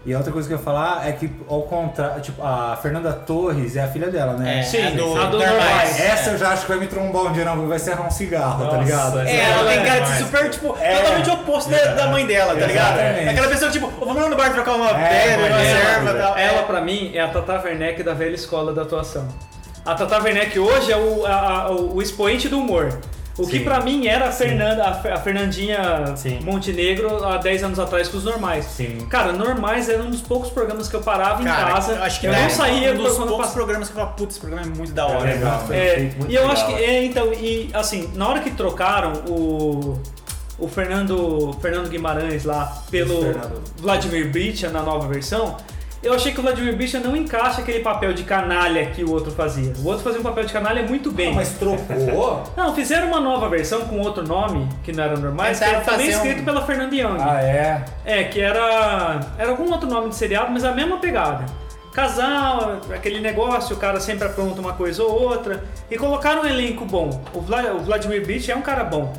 [0.06, 3.12] E a outra coisa que eu ia falar é que, ao contrário, tipo, a Fernanda
[3.12, 4.60] Torres é a filha dela, né?
[4.60, 6.00] É, Sim, a do, a do Normais.
[6.00, 8.60] Essa eu já acho que vai me trombar um dia, não, vai serrar um cigarro,
[8.66, 9.20] tá Nossa, ligado?
[9.20, 10.96] essa É, ela tem cara de ser super, tipo, É.
[11.00, 12.98] totalmente oposto da, da mãe dela, tá ligado?
[12.98, 13.30] Exatamente.
[13.30, 16.12] Aquela pessoa, tipo, "Ô, vamos lá no bar trocar uma É, pedra, uma dela, serva
[16.12, 16.38] e tal.
[16.38, 19.28] Ela, pra mim, é a Tata Werneck da velha escola da atuação.
[19.86, 21.32] A Tata Werneck hoje é o, a-
[21.64, 22.98] a- o expoente do humor.
[23.40, 23.64] O que Sim.
[23.64, 26.40] pra mim era a, Fernanda, a Fe- a Fernandinha Sim.
[26.44, 28.66] Montenegro há 10 anos atrás com os normais.
[28.66, 29.08] Sim.
[29.10, 31.92] Cara, normais era um dos poucos programas que eu parava Cara, em casa.
[31.94, 34.40] eu acho que eu não saía um dos poucos programas que eu falo, putz, esse
[34.40, 35.30] programa é muito da hora.
[35.30, 35.64] É legal.
[35.72, 36.84] É, muito e eu legal, acho que, é.
[36.98, 40.00] é, então, e assim, na hora que trocaram o,
[40.58, 43.22] o Fernando, Fernando Guimarães lá pelo.
[43.78, 45.56] Vladimir Bricha na nova versão,
[46.02, 49.32] eu achei que o Vladimir Bricha não encaixa aquele papel de canalha que o outro
[49.32, 49.74] fazia.
[49.84, 51.32] O outro fazia um papel de canalha muito bem.
[51.32, 52.44] Ah, mas trocou?
[52.56, 56.08] Não, fizeram uma nova versão com outro nome, que não era normal, que era também
[56.08, 57.18] um- escrito pela Fernanda Young.
[57.20, 57.86] ah, é?
[58.06, 59.20] É, que era.
[59.38, 61.46] Era algum outro nome de seriado, mas a mesma pegada.
[61.92, 65.64] Casal, aquele negócio, o cara sempre apronta uma coisa ou outra.
[65.92, 67.10] E colocaram um elenco bom.
[67.34, 69.12] O, Vla- o Vladimir Beach é um cara bom.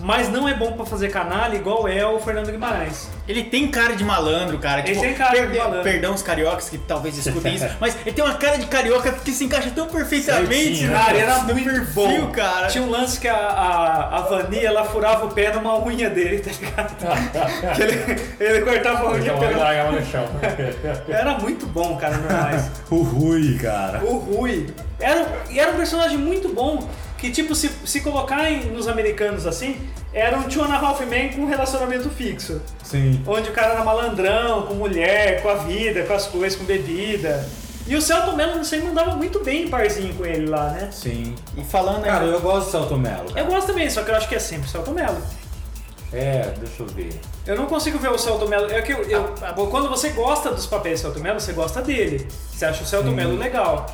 [0.00, 3.08] Mas não é bom pra fazer canalha igual é o Fernando Guimarães.
[3.26, 4.80] Ele tem cara de malandro, cara.
[4.80, 5.82] Ele Tipo, tem cara de malandro.
[5.82, 9.32] Perdão os cariocas que talvez escutem isso, mas ele tem uma cara de carioca que
[9.32, 11.44] se encaixa tão perfeitamente Certinho, no, né?
[11.48, 12.30] No muito perfil, bom.
[12.32, 12.66] cara.
[12.68, 16.40] Tinha um lance que a, a, a Vani, ela furava o pé numa unha dele,
[16.40, 16.96] tá ligado?
[17.74, 20.24] que ele, ele cortava a unha largava no chão.
[21.08, 22.70] Era muito bom, cara, normais.
[22.90, 24.04] O Rui, cara.
[24.04, 24.66] O Rui.
[24.98, 26.88] Era, e era um personagem muito bom.
[27.18, 29.76] Que, tipo, se, se colocar em- nos americanos assim,
[30.12, 32.60] era um Two and a Half Men com um relacionamento fixo.
[32.82, 33.22] Sim.
[33.26, 37.46] Onde o cara era malandrão, com mulher, com a vida, com as coisas, com bebida.
[37.86, 40.88] E o Celton Mello, não sei, mandava muito bem em parzinho com ele lá, né?
[40.90, 41.34] Sim.
[41.56, 43.28] E falando Cara, aí, eu gosto do Celto Mello.
[43.28, 43.44] Eu cara.
[43.46, 45.16] gosto também, só que eu acho que é sempre o Celton Mello.
[46.12, 47.10] É, deixa eu ver.
[47.46, 48.70] Eu não consigo ver o Celton Mello.
[48.70, 49.34] É que eu, eu-
[49.70, 52.26] quando você gosta dos papéis do Celton Mello, você gosta dele.
[52.52, 53.86] Você acha o Celton Mello legal.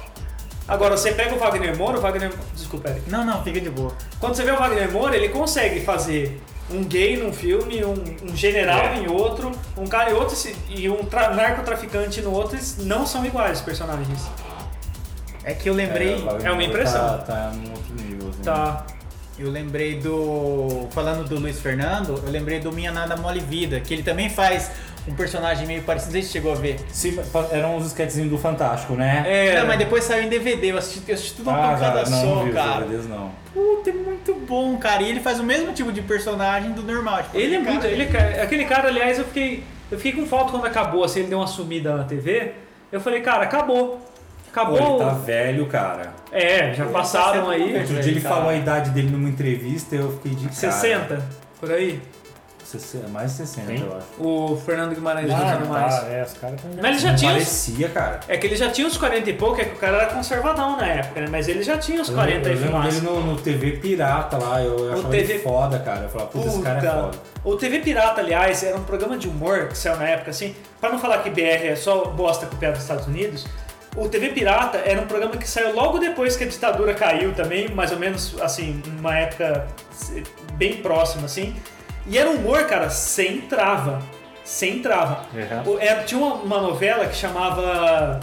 [0.73, 2.33] Agora, você pega o Wagner Moura, o Wagner.
[2.55, 3.11] Desculpa, Eric.
[3.11, 3.93] Não, não, fica de boa.
[4.19, 8.35] Quando você vê o Wagner Moura, ele consegue fazer um gay num filme, um, um
[8.37, 8.97] general É.
[8.99, 10.35] em outro, um cara em outro
[10.69, 14.21] e um tra- narcotraficante no outro, eles não são iguais os personagens.
[15.45, 17.01] É que eu lembrei, Wagner é uma impressão.
[17.01, 18.29] Tá, tá num outro nível.
[18.31, 18.43] Assim.
[18.43, 18.87] Tá.
[19.39, 23.93] Eu lembrei do falando do Luiz Fernando, eu lembrei do Minha Nada Mole Vida, que
[23.95, 24.71] ele também faz
[25.09, 26.79] um personagem meio parecido, se chegou a ver.
[26.89, 27.19] Sim,
[27.51, 29.25] eram uns sketchzinhos do Fantástico, né?
[29.27, 32.05] É, Não, mas depois saiu em DVD, eu assisti, eu assisti tudo uma Ah, pancada
[32.05, 32.87] cara, não, só, não vi os cara.
[32.87, 33.31] Não.
[33.53, 35.03] Puta, é muito bom, cara.
[35.03, 37.23] E ele faz o mesmo tipo de personagem do normal.
[37.25, 37.87] Tipo, Ele é muito.
[37.87, 39.65] Ele é, aquele cara, aliás, eu fiquei.
[39.91, 42.53] Eu fiquei com falta quando acabou, assim, ele deu uma sumida na TV.
[42.91, 44.01] Eu falei, cara, acabou.
[44.53, 44.97] Pô, Acabou.
[45.01, 46.13] ele tá velho, cara.
[46.31, 47.79] É, já passaram aí.
[47.79, 50.55] Outro dia ele falou a idade dele numa entrevista e eu fiquei de cara.
[50.73, 51.23] 60,
[51.59, 52.01] por aí.
[52.65, 53.83] 60, mais de 60, Sim.
[53.85, 54.07] eu acho.
[54.19, 56.01] O Fernando Guimarães Ah, ah, mais.
[56.01, 58.21] tá, é, os caras Mas ele já tinha Parecia, cara.
[58.29, 60.77] É que ele já tinha uns 40 e pouco, é que o cara era conservadão
[60.79, 61.27] na época, né?
[61.31, 64.63] Mas ele já tinha uns 40 eu e lembro dele no, no TV Pirata lá,
[64.63, 66.03] eu, eu O achava TV ele foda, cara.
[66.05, 67.19] Eu falava, puta, esse cara é foda.
[67.45, 70.55] O TV Pirata, aliás, era um programa de humor que saiu na época, assim.
[70.81, 73.47] Pra não falar que BR é só bosta com o pé dos Estados Unidos,
[73.97, 77.69] o TV Pirata era um programa que saiu logo depois que a ditadura caiu também,
[77.69, 79.67] mais ou menos, assim, numa época
[80.55, 81.55] bem próxima, assim.
[82.07, 84.01] E era um humor, cara, sem trava.
[84.45, 85.25] Sem trava.
[85.35, 85.79] Uhum.
[85.79, 88.19] É, tinha uma, uma novela que chamava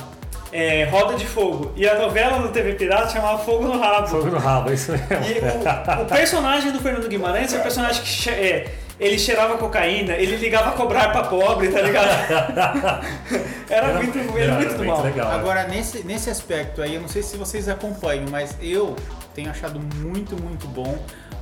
[0.51, 1.71] é, Roda de Fogo.
[1.75, 4.07] E a novela no TV Pirata chamava Fogo no Rabo.
[4.07, 5.07] Fogo no rabo, isso mesmo.
[5.07, 10.13] E o, o personagem do Fernando Guimarães é um personagem que é, ele cheirava cocaína,
[10.13, 12.09] ele ligava a cobrar pra pobre, tá ligado?
[13.69, 15.03] Era, muito, ele era muito do mal.
[15.03, 15.31] legal.
[15.31, 18.95] Agora, nesse, nesse aspecto aí, eu não sei se vocês acompanham, mas eu
[19.35, 20.97] tenho achado muito, muito bom,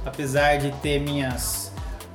[0.06, 1.72] apesar de ter minhas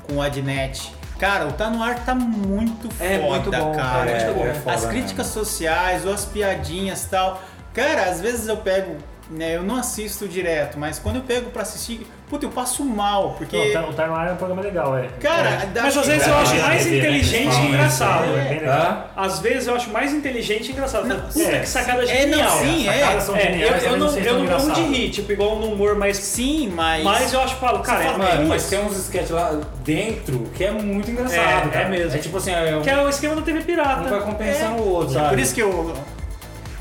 [0.06, 0.92] com o Adnet.
[1.18, 4.10] Cara, o Tá No Ar tá muito É foda, muito bom, cara.
[4.10, 4.46] é muito Tipo, bom.
[4.46, 5.44] é foda as críticas mesmo.
[5.44, 7.42] sociais, ou as piadinhas e tal.
[7.72, 8.96] Cara, às vezes eu pego,
[9.30, 13.34] né, eu não assisto direto, mas quando eu pego pra assistir, puta, eu passo mal,
[13.36, 13.56] porque...
[13.74, 15.08] Não, o Time- o é um programa legal, é.
[15.20, 17.68] Cara, dá- Mas às vezes eu acho É, mais é, é, inteligente é, e é,
[17.68, 18.24] engraçado.
[18.24, 18.96] É?
[19.14, 21.06] Às vezes eu acho mais inteligente e engraçado.
[21.06, 21.58] Não, Puta, é.
[21.60, 22.58] que sacada É, não, genial.
[22.58, 23.00] sim, As é.
[23.00, 24.66] sacadas são É, eu, geniais, eu mas não, sei se eu são não morro de
[24.70, 24.98] engraçadas.
[24.98, 26.16] rir, tipo, igual no humor mais...
[26.16, 27.04] Sim, mas...
[27.04, 30.64] Mas eu acho, falo, cara, fala, é, Mano, mas tem uns sketches lá dentro que
[30.64, 31.84] é muito engraçado, É, cara.
[31.84, 32.14] é mesmo.
[32.16, 34.08] É tipo assim, é, um, que é o esquema da TV um Pirata.
[34.08, 35.28] vai compensando o outro, É, sabe?
[35.30, 35.94] por isso que eu...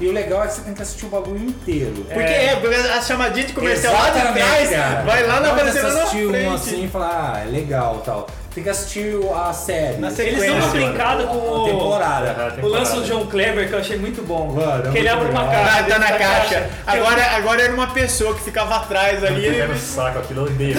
[0.01, 1.93] E o legal é que você tem que assistir o bagulho inteiro.
[2.11, 5.01] Porque é, porque a chamadinha de comercial lá de Exatamente, trás cara.
[5.03, 6.47] vai lá na Não aparecendo na assistir frente.
[6.47, 8.27] um assim e falar, ah, é legal tal.
[8.53, 9.97] tem que assistir a série.
[9.97, 10.69] Na Eles dão uma sequência.
[10.89, 12.53] brincada com o, temporada.
[12.61, 14.51] o lance do John Clever que eu achei muito bom.
[14.53, 15.63] Mano, é que ele abre uma legal.
[15.63, 15.79] caixa.
[15.79, 16.69] Ah, tá na caixa.
[16.87, 19.45] Agora, agora era uma pessoa que ficava atrás ali.
[19.45, 20.75] Ele pega no saco aquilo, eu odeio.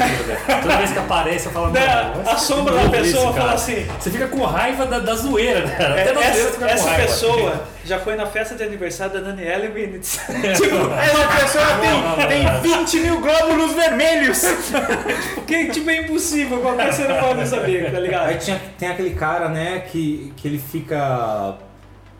[0.63, 4.11] Toda vez que aparece, eu falo, Né, mano, a sombra da pessoa fala assim- Você
[4.11, 5.77] fica com raiva da, da zoeira, né?
[5.79, 7.07] É, Até na zoeira você essa fica com essa raiva.
[7.07, 10.21] pessoa já foi na festa de aniversário da Daniela Minutes.
[10.57, 11.65] tipo, Essa pessoa
[12.29, 14.43] tem, tem 20 mil glóbulos vermelhos.
[15.47, 18.39] que tipo, é impossível, qualquer ser humano saber, tá Aí ligado?
[18.39, 21.57] tinha, tem aquele cara, né, que, que ele fica.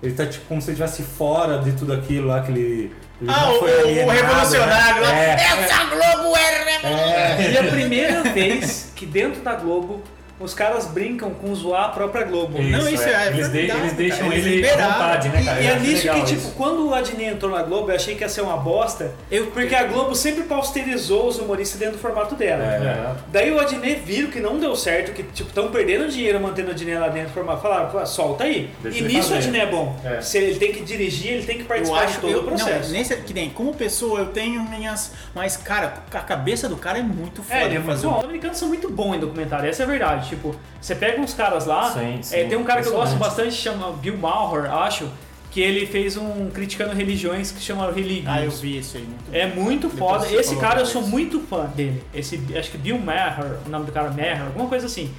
[0.03, 2.93] Ele tá tipo como se ele estivesse fora de tudo aquilo lá, que ele.
[3.21, 5.09] ele Ah, o, foi o alienado, revolucionário né?
[5.09, 5.17] lá.
[5.17, 5.35] É.
[5.35, 7.53] Essa Globo é.
[7.53, 10.03] E a primeira vez que dentro da Globo
[10.43, 12.61] os caras brincam com zoar a própria Globo.
[12.61, 15.45] Isso, Não, isso é eles, de- verdade, eles deixam cara, eles ele à vontade, né,
[15.45, 15.61] cara?
[15.61, 16.53] E Eu é nisso que, tipo, isso.
[16.57, 19.75] quando o Adnet entrou na Globo, eu achei que ia ser uma bosta, eu, porque
[19.75, 22.63] a Globo sempre pausterizou os humoristas dentro do formato dela.
[22.65, 23.15] É.
[23.29, 26.71] Daí o Adnet viram que não deu certo, que tipo estão perdendo dinheiro mantendo o
[26.73, 27.63] Adnet lá dentro do formato.
[27.63, 28.71] Falaram, "Pô, solta aí.
[28.83, 29.37] Deixa e nisso o.
[29.37, 29.97] Adnet é bom.
[30.05, 30.21] É.
[30.21, 32.45] Se ele tem que dirigir, ele tem que Eu participar acho de todo eu, o
[32.45, 32.91] processo.
[32.91, 35.13] Não, nesse, que nem como pessoa eu tenho minhas.
[35.35, 37.61] Mas, cara, a cabeça do cara é muito foda.
[37.61, 38.19] É, ele é muito bom.
[38.19, 40.32] Os americanos são muito bons em documentário, essa é a verdade.
[40.35, 43.17] Tipo, você pega uns caras lá, Sim, sim, é, tem um cara que eu gosto
[43.17, 45.07] bastante, chama Bill Maher, acho,
[45.51, 48.27] que ele fez um criticando religiões que chama Religions.
[48.27, 49.03] Ah, eu vi isso aí.
[49.03, 50.27] Muito É muito foda.
[50.33, 52.03] Esse cara eu sou muito fã dele.
[52.15, 55.13] Esse, acho que Bill Maher, o nome do cara é Maher, alguma coisa assim.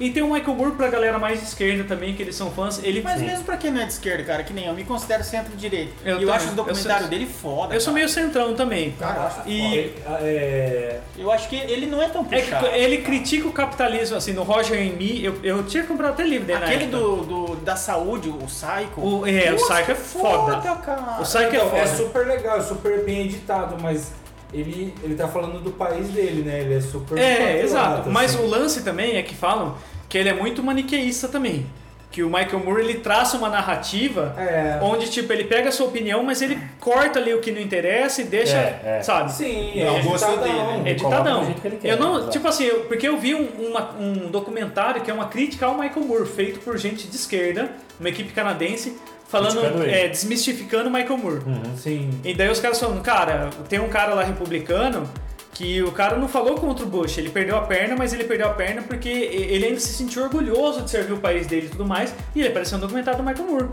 [0.00, 2.80] E tem o Michael Moore pra galera mais de esquerda também, que eles são fãs.
[2.84, 5.24] Ele, Mas mesmo pra quem não é de esquerda, cara, que nem eu me considero
[5.24, 5.92] centro-direita.
[6.04, 6.34] Eu E eu também.
[6.36, 7.74] acho os documentários Eu sou- dele foda.
[7.74, 7.94] eu sou cara.
[7.94, 8.92] meio centrão também.
[8.92, 9.60] Cara, eu acho E-
[10.04, 10.20] foda.
[10.20, 12.66] Ele- é, Eu acho que ele não é tão É que puxado.
[12.68, 16.46] ele critica o capitalismo, assim, no Roger and Me, eu, eu tinha comprado até livro
[16.46, 19.00] dele na Aquele do, do- da saúde, o Psycho.
[19.00, 20.76] O- é, o Nossa, Psycho é foda.
[20.78, 21.18] cara.
[21.18, 21.82] O Psycho é então, foda.
[21.82, 24.12] é super legal, é super bem editado, mas
[24.52, 26.60] ele, ele tá falando do país dele, né?
[26.60, 27.18] Ele é super.
[27.18, 28.10] É, patriota, exato.
[28.10, 28.44] Mas assim.
[28.44, 29.76] o lance também é que falam
[30.08, 31.66] que ele é muito maniqueísta também.
[32.10, 34.78] Que o Michael Moore ele traça uma narrativa É.
[34.82, 38.22] onde, tipo, ele pega a sua opinião, mas ele corta ali o que não interessa
[38.22, 39.02] e deixa, É, é.
[39.02, 39.30] sabe?
[39.30, 40.82] Sim, é eu gosto dele, né?
[40.86, 41.54] É coloca ditadão.
[41.84, 42.30] eu não, exato.
[42.32, 45.74] tipo assim, eu- porque eu vi um, uma- um documentário que é uma crítica ao
[45.78, 47.70] Michael Moore, feito por gente de esquerda,
[48.00, 48.96] uma equipe canadense,
[49.28, 51.42] falando, é, desmistificando o Michael Moore.
[51.76, 52.10] Sim.
[52.24, 55.08] E daí os caras falando, cara, tem um cara lá republicano
[55.52, 58.46] que o cara não falou contra o Bush, ele perdeu a perna, mas ele perdeu
[58.46, 61.84] a perna porque ele ainda se sentiu orgulhoso de servir o país dele e tudo
[61.84, 63.68] mais, e ele apareceu no documentário do Michael Moore.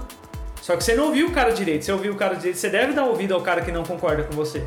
[0.61, 2.93] Só que você não ouviu o cara direito, você ouviu o cara direito, você deve
[2.93, 4.63] dar ouvido ao cara que não concorda com você.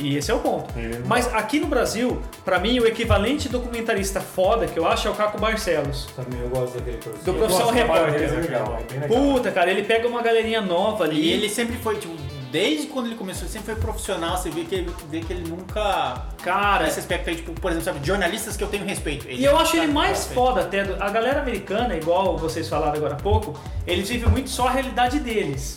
[0.00, 0.72] E esse é o ponto.
[0.78, 5.08] Ele não- Mas aqui no Brasil, pra mim, o equivalente documentarista foda que eu acho
[5.08, 6.06] é o Caco Barcelos.
[6.14, 7.24] Também eu gosto daquele professor.
[7.32, 8.12] Do trabalho Repórter.
[8.12, 9.08] dele, é legal, é legal.
[9.32, 11.20] Puta, cara, ele pega uma galerinha nova ali.
[11.20, 12.14] E ele sempre foi, tipo,
[12.52, 14.36] desde quando ele começou, ele sempre foi profissional.
[14.36, 16.22] Você vê que ele, vê que ele nunca.
[16.42, 19.26] Cara, Nesse aspecto aí, tipo, por exemplo, sabe, jornalistas que eu tenho respeito.
[19.28, 20.34] E eu acho ele mais respeito.
[20.34, 20.84] foda até.
[20.84, 24.70] do- A galera americana, igual vocês falaram agora há pouco, eles vivem muito só a
[24.70, 25.76] realidade deles.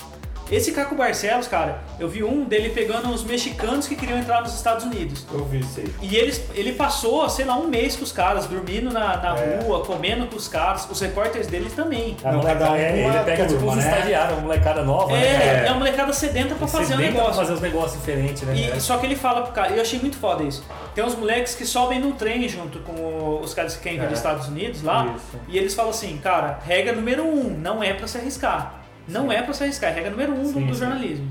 [0.52, 4.54] Esse Caco Barcelos, cara, eu vi um dele pegando os mexicanos que queriam entrar nos
[4.54, 5.26] Estados Unidos.
[5.32, 5.90] Eu vi isso aí.
[6.02, 9.62] E eles, ele passou, sei lá, um mês com os caras, dormindo na, na É.
[9.64, 12.18] rua, comendo com os caras, os repórteres dele também.
[12.22, 13.82] A Não, molecada- cada um é, ele uma pega tipo uns né?
[13.90, 15.66] estagiários, uma molecada nova, É, né?
[15.68, 17.36] é uma molecada sedenta pra fazer um Sedenta pra negócio.
[17.42, 18.54] fazer os negócios diferentes, né?
[18.54, 18.80] E, É.
[18.82, 20.66] Só que ele fala pro cara, eu achei muito foda isso.
[20.94, 24.10] Tem uns moleques que sobem no trem junto com os caras que querem vir É.
[24.10, 25.40] dos Estados Unidos lá, Isso.
[25.48, 28.81] e eles falam assim, cara, regra número um, não é pra se arriscar.
[29.12, 30.80] Não é pra se arriscar, é regra número um do- Sim, do sim.
[30.80, 31.28] jornalismo.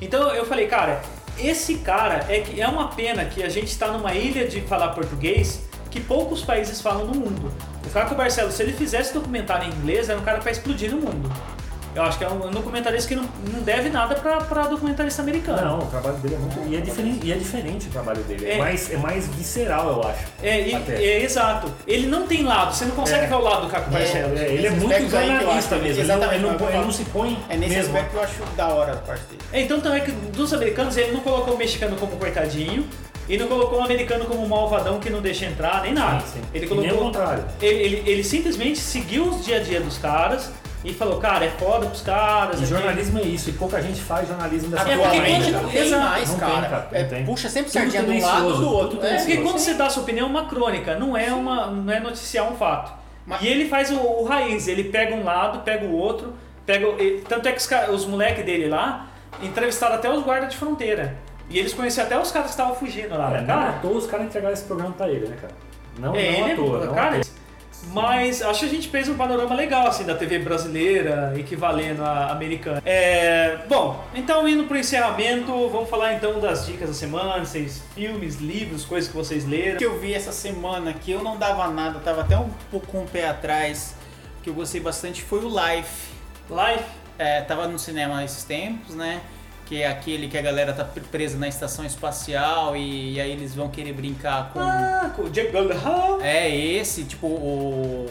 [0.00, 1.02] Então eu falei, cara,
[1.38, 4.88] esse cara é que é uma pena que a gente está numa ilha de falar
[4.88, 7.52] português que poucos países falam no mundo.
[7.86, 10.96] O Caco Barcelos, se ele fizesse documentário em inglês, era um cara pra explodir no
[11.00, 11.30] mundo.
[11.94, 15.60] Eu acho que é um documentarista que não, não deve nada pra, pra documentarista americano.
[15.64, 16.68] Não, o trabalho dele é muito.
[16.68, 18.46] E é diferente, e é diferente o trabalho dele.
[18.46, 18.58] É, É.
[18.58, 20.24] mais, é mais visceral, eu acho.
[20.42, 21.72] É, e- é, exato.
[21.86, 23.28] Ele não tem lado, você não consegue É.
[23.28, 24.40] ver o lado do Caco Barcelos.
[24.40, 26.02] É, ele é muito jornalista mesmo.
[26.02, 27.94] exatamente, ele, não, ele, não, falo- se põe É nesse mesmo.
[27.94, 29.40] aspecto que eu acho da hora a parte dele.
[29.52, 32.86] É, então também que dos americanos ele não colocou o mexicano como coitadinho
[33.28, 36.20] e não colocou o americano como malvadão que não deixa entrar, nem nada.
[36.26, 36.40] Sim, sim.
[36.52, 36.90] Ele colocou.
[36.90, 37.44] nem o contrário.
[37.62, 40.50] Ele, ele, ele simplesmente seguiu os dia a dia dos caras
[40.84, 42.60] e falou, cara, é foda pros caras.
[42.60, 45.24] E é jornalismo é isso, e pouca gente faz jornalismo dessa É porque forma quando
[45.24, 45.62] ainda, não cara.
[45.62, 46.02] não tem Exato.
[46.02, 46.66] mais, Não tem, cara.
[46.68, 47.24] cara, não É, tem.
[47.24, 49.04] puxa sempre sardinha de um lado do outro.
[49.04, 51.92] É, Porque quando você dá a sua opinião, é uma crônica, não é, uma, não
[51.92, 52.92] é noticiar um fato.
[53.26, 56.34] Mas- E ele faz o, o raiz, ele pega um lado, pega o outro,
[56.66, 59.06] pega o- ele- tanto é que os, os moleques dele lá
[59.42, 61.16] entrevistaram até os guardas de fronteira.
[61.48, 63.26] E eles conheciam até os caras que estavam fugindo lá.
[63.30, 63.40] Cara, né?
[63.40, 65.54] não cara, toa os caras entregaram esse programa pra ele, né, cara?
[65.98, 67.24] Não, é, não ele à toa, é, não cara, à toa.
[67.92, 72.30] Mas acho que a gente fez um panorama legal assim da TV brasileira, equivalendo à
[72.32, 72.82] americana.
[72.84, 78.36] É, bom, então indo pro encerramento, vamos falar então das dicas da semana, vocês filmes,
[78.40, 79.78] livros, coisas que vocês O leram.
[79.78, 83.02] que eu vi essa semana que eu não dava nada, tava até um pouco com
[83.02, 83.94] o pé atrás,
[84.42, 86.08] que eu gostei bastante foi o Life.
[86.50, 86.84] Life.
[87.16, 89.20] É, tava no cinema esses tempos, né?
[89.66, 93.54] Que é aquele que a galera tá presa na estação espacial e, e aí eles
[93.54, 94.60] vão querer brincar com.
[94.60, 96.20] Ah, com o Jake Gyllenhaal.
[96.20, 98.06] É esse, tipo o.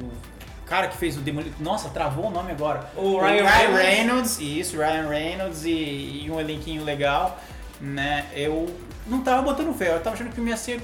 [0.00, 1.60] O cara que fez o Demolidor.
[1.60, 2.88] Nossa, travou o nome agora.
[2.96, 3.82] O Ryan Reynolds.
[3.84, 4.40] Reynolds.
[4.40, 7.38] Isso, Ryan Reynolds e, e um elenquinho legal,
[7.80, 8.26] né?
[8.34, 8.66] Eu
[9.06, 10.80] não tava botando fé, eu tava achando que o ia ser.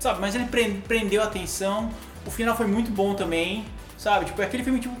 [0.00, 1.90] Sabe, mas ele pre- prendeu a atenção.
[2.26, 3.64] O final foi muito bom também,
[3.96, 4.24] sabe?
[4.24, 4.96] Tipo, é aquele filme tipo.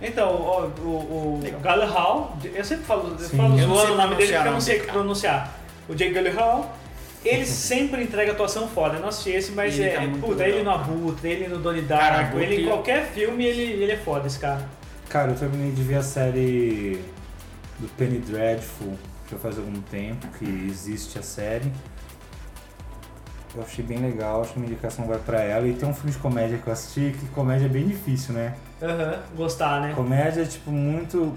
[0.00, 1.60] Então, o, o Legal.
[1.60, 3.36] Gyllenhaal, eu sempre falo, eu Sim.
[3.36, 5.58] falo Eu zoando o nome dele porque eu não sei pronunciar.
[5.88, 6.76] O Jake Gyllenhaal,
[7.24, 8.96] ele sempre entrega atuação foda.
[8.96, 10.48] Eu não assisti esse, mas Ele é, tá puta, legal.
[10.48, 14.26] ele no Abutre, ele no Donnie Darko, ele em qualquer filme, ele, ele é foda,
[14.26, 14.64] esse cara.
[15.08, 17.02] Cara, eu terminei de ver a série
[17.78, 18.96] do Penny Dreadful
[19.30, 21.72] já faz algum tempo que existe a série.
[23.54, 25.66] Eu achei bem legal, acho que minha indicação vai pra ela.
[25.66, 28.54] E tem um filme de comédia que eu assisti, que comédia é bem difícil, né?
[28.82, 29.92] Aham, gostar, né?
[29.94, 31.36] Comédia é tipo muito.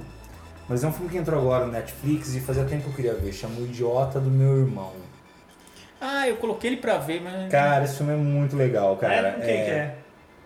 [0.69, 3.13] Mas é um filme que entrou agora no Netflix e fazia tempo que eu queria
[3.15, 3.33] ver.
[3.33, 4.93] Chama O Idiota do Meu Irmão.
[5.99, 7.51] Ah, eu coloquei ele pra ver, mas.
[7.51, 9.29] Cara, esse filme é muito legal, cara.
[9.29, 9.95] é, quem que é?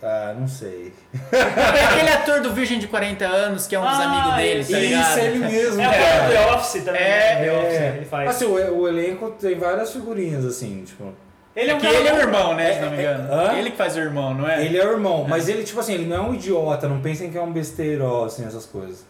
[0.03, 0.93] Ah, não sei.
[1.31, 4.63] É aquele ator do Virgem de 40 anos, que é um dos Ah, amigos dele,
[4.65, 5.17] tá ligado?
[5.19, 7.01] ele mesmo, É o cara do The Office também.
[7.01, 7.45] É, né?
[7.45, 7.93] The Office, É.
[7.97, 8.29] ele faz.
[8.29, 11.13] Assim, o, o elenco tem várias figurinhas, assim, tipo.
[11.55, 12.73] Ele é um que ele é o irmão, né?
[12.73, 13.33] Se É, não me é, engano.
[13.33, 13.53] hã?
[13.53, 14.65] Ele que faz o irmão, não é?
[14.65, 17.31] Ele é o irmão, mas ele, tipo assim, ele não é um idiota, não pensem
[17.31, 19.05] que é um besteiro, assim, essas coisas.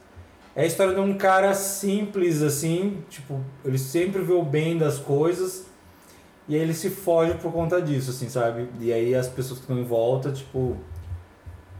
[0.56, 4.98] É a história de um cara simples, assim, tipo, ele sempre vê o bem das
[4.98, 5.66] coisas
[6.48, 8.70] e aí ele se foge por conta disso, assim, sabe?
[8.80, 10.78] E aí as pessoas que estão em volta, tipo,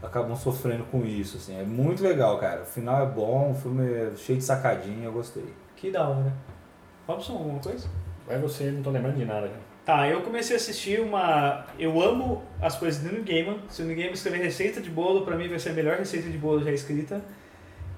[0.02, 1.58] acabam sofrendo com isso, assim.
[1.58, 2.62] É muito legal, cara.
[2.62, 5.54] O final é bom, o filme é cheio de sacadinha, eu gostei.
[5.76, 6.32] Que da hora.
[7.06, 7.88] Robson, alguma coisa?
[8.26, 9.48] Vai você, não tô lembrando de nada.
[9.48, 9.65] cara.
[9.86, 11.64] Tá, eu comecei a assistir uma.
[11.78, 13.58] Eu amo as coisas do Neil Gaiman.
[13.68, 16.28] Se o Neil Gaiman escrever receita de bolo, pra mim vai ser a melhor receita
[16.28, 17.22] de bolo já escrita.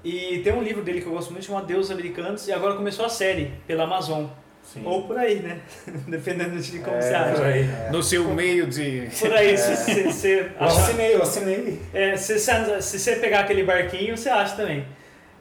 [0.03, 3.05] E tem um livro dele que eu gosto muito, chamado Deus Americanos, e agora começou
[3.05, 4.25] a série pela Amazon.
[4.63, 4.83] Sim.
[4.85, 5.61] Ou por aí, né?
[6.07, 7.43] Dependendo de como você por acha.
[7.43, 7.65] aí.
[7.91, 9.09] No seu meio de.
[9.19, 11.81] Por aí, se se- você assinei, eu assinei.
[11.91, 14.85] É, se, se, se você pegar aquele barquinho, você acha também.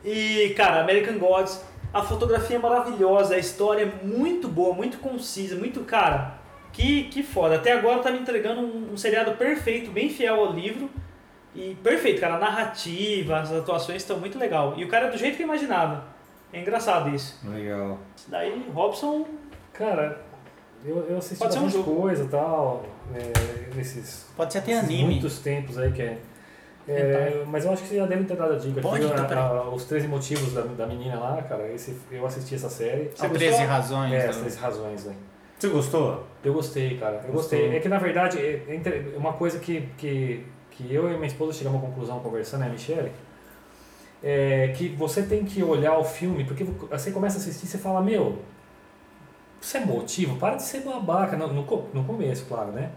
[0.03, 1.61] E, cara, American Gods,
[1.93, 6.38] a fotografia é maravilhosa, a história é muito boa, muito concisa, muito, cara,
[6.73, 7.57] que, que foda.
[7.57, 10.89] Até agora tá me entregando um, um seriado perfeito, bem fiel ao livro.
[11.55, 14.75] E perfeito, cara, a narrativa, as atuações estão muito legal.
[14.77, 16.05] E o cara é do jeito que eu imaginava.
[16.53, 17.39] É engraçado isso.
[17.47, 17.99] Legal.
[18.29, 19.27] Daí, Robson,
[19.73, 20.21] Cara,
[20.85, 24.85] eu, eu assisti Pode ser um coisa e tal, é, nesses Pode ser até esses
[24.85, 25.05] anime.
[25.05, 26.19] muitos tempos aí que é.
[26.89, 28.81] É, mas eu acho que você já deve ter dado a dica.
[28.81, 31.71] Pode, Foi então, a- a- os 13 motivos da, da menina lá, cara.
[31.71, 33.11] Esse, eu assisti essa série.
[33.15, 33.67] São Você 13 gostou?
[33.69, 34.13] razões.
[34.13, 34.27] É, né?
[34.29, 35.15] as 13 razões, né?
[35.59, 36.25] Você gostou?
[36.45, 37.17] Eu gostei, cara.
[37.17, 37.59] Eu Gostou?
[37.59, 37.77] gostei.
[37.77, 41.83] É que na verdade, é uma coisa que, que, que eu e minha esposa chegamos
[41.83, 43.11] à conclusão conversando, né, Michele?
[44.23, 47.79] É que você tem que olhar o filme, porque você começa a assistir e você
[47.79, 48.39] fala, meu,
[49.61, 51.37] isso é motivo, para de ser babaca.
[51.37, 52.91] No, no, no começo, claro, né?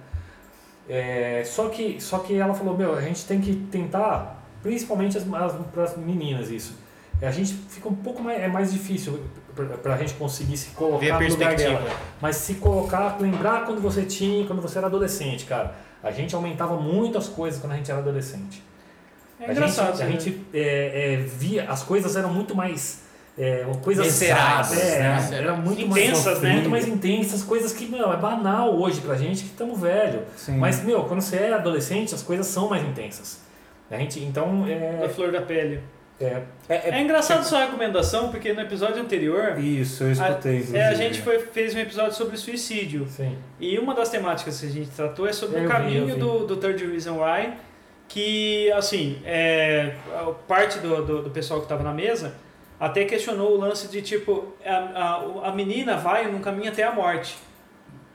[0.87, 5.31] É, só, que, só que ela falou, meu, a gente tem que tentar, principalmente as,
[5.33, 6.77] as, pras meninas, isso.
[7.19, 9.19] É, A gente fica um pouco mais, é mais difícil
[9.65, 11.89] pra, pra gente conseguir se a colocar no lugar dela.
[12.21, 15.73] Mas se colocar, lembrar quando você tinha, quando você era adolescente, cara.
[16.03, 18.63] A gente aumentava muito as coisas quando a gente era adolescente.
[19.39, 19.97] é a engraçado.
[19.97, 20.11] gente, a né?
[20.11, 23.01] gente é, é, via, as coisas eram muito mais.
[23.37, 25.29] É, coisas sábias, é, né?
[25.31, 26.53] eram muito Intensas, mais, né?
[26.53, 30.23] muito mais intensas, coisas que, meu, é banal hoje pra gente que estamos velho.
[30.35, 30.57] Sim.
[30.57, 33.39] Mas, meu, quando você é adolescente, as coisas são mais intensas.
[33.89, 35.81] A gente, então, Da é, flor da pele.
[36.25, 40.65] É, É, É engraçado sua recomendação, porque no episódio anterior, Isso, eu escutei.
[40.73, 43.07] a, é, a gente foi, fez um episódio sobre suicídio.
[43.09, 43.37] sim.
[43.59, 46.15] E uma das temáticas que a gente tratou é sobre Eu o vi, caminho eu
[46.15, 46.19] vi.
[46.19, 47.53] do, do Third Reason Why,
[48.07, 49.93] que, assim, é,
[50.47, 52.33] parte do, do, do pessoal que estava na mesa
[52.79, 54.71] até questionou o lance de, tipo, a,
[55.45, 57.37] a, a menina vai num caminho até a morte.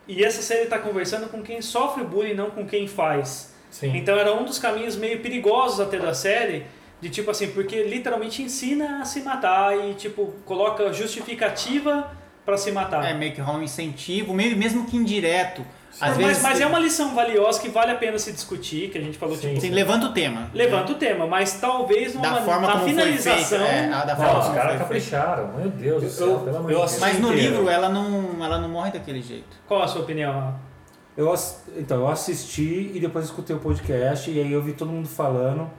[0.08, 3.54] E essa série está conversando com quem sofre bullying, não com quem faz.
[3.70, 3.96] Sim.
[3.96, 6.66] Então era um dos caminhos meio perigosos até da série,
[7.00, 12.10] de tipo assim, porque literalmente ensina a se matar e, tipo, coloca justificativa
[12.44, 13.04] para se matar.
[13.04, 15.62] É, meio que rola um incentivo, meio- mesmo que indireto.
[16.00, 16.42] Às mas, vezes.
[16.42, 19.34] mas é uma lição valiosa que vale a pena se discutir, que a gente falou,
[19.34, 20.50] Sim, tipo, Assim, levanta o tema.
[20.52, 23.32] levanta o tema, mas talvez numa, Da forma na como finalização.
[23.58, 23.64] foi feita.
[23.64, 26.68] É, da Não, forma os como caras capricharam, meu Deus do Eu- céu, pelo amor
[26.70, 26.98] de Deus.
[26.98, 27.50] Mas no inteiro.
[27.54, 29.56] livro ela não, ela não morre daquele jeito.
[29.66, 30.54] Qual a sua opinião?
[31.16, 31.34] Eu,
[31.78, 35.70] então, eu assisti e depois escutei o podcast e aí eu vi todo mundo falando,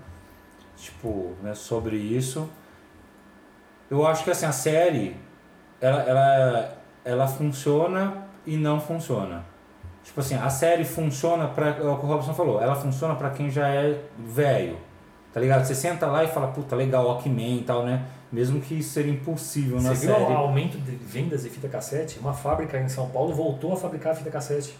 [0.77, 2.49] tipo, né, sobre isso.
[3.89, 5.15] Eu acho que assim, a série,
[5.81, 9.45] ela, ela, ela funciona e não funciona.
[10.03, 11.69] Tipo assim, a série funciona pra.
[11.69, 14.77] É o que o Robson falou, ela funciona pra quem já é velho.
[15.33, 15.65] Tá ligado?
[15.65, 18.05] Você senta lá e fala, puta, legal, Walkman e tal, né?
[18.31, 20.33] Mesmo que isso seria impossível na Você viu série.
[20.33, 22.19] o aumento de vendas de fita cassete?
[22.19, 24.75] Uma fábrica em São Paulo voltou a fabricar fita cassete.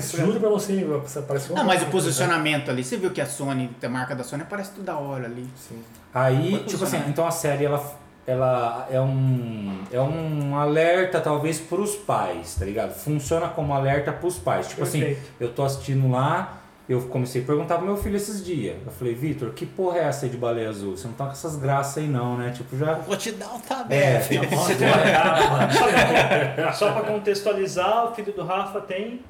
[0.00, 3.70] Juro pra você, apareceu Não, mas o coisa, posicionamento ali, você viu que a Sony,
[3.82, 5.46] a marca da Sony aparece toda hora ali.
[5.56, 5.82] Sim.
[6.14, 7.82] Aí, tipo assim, então a série ela,
[8.26, 12.92] ela é um é um alerta talvez pros pais, tá ligado?
[12.94, 14.68] Funciona como alerta pros pais.
[14.68, 15.30] Tipo assim, Perfeito.
[15.38, 16.56] eu tô assistindo lá,
[16.88, 18.76] eu comecei a perguntar pro meu filho esses dias.
[18.84, 20.96] Eu falei, Vitor, que porra é essa aí de baleia azul?
[20.96, 22.50] Você não tá com essas graças aí não, né?
[22.50, 23.58] Tipo, já Vou te dar um
[23.90, 24.24] É, tabela.
[25.12, 26.72] cara, mano.
[26.74, 29.20] Só pra contextualizar, o filho do Rafa tem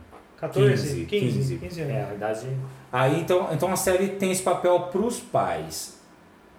[0.41, 1.95] 14, 15, 15, 15 anos.
[1.95, 2.47] É, a idade.
[2.93, 5.99] Aí então, então a série tem esse papel pros pais.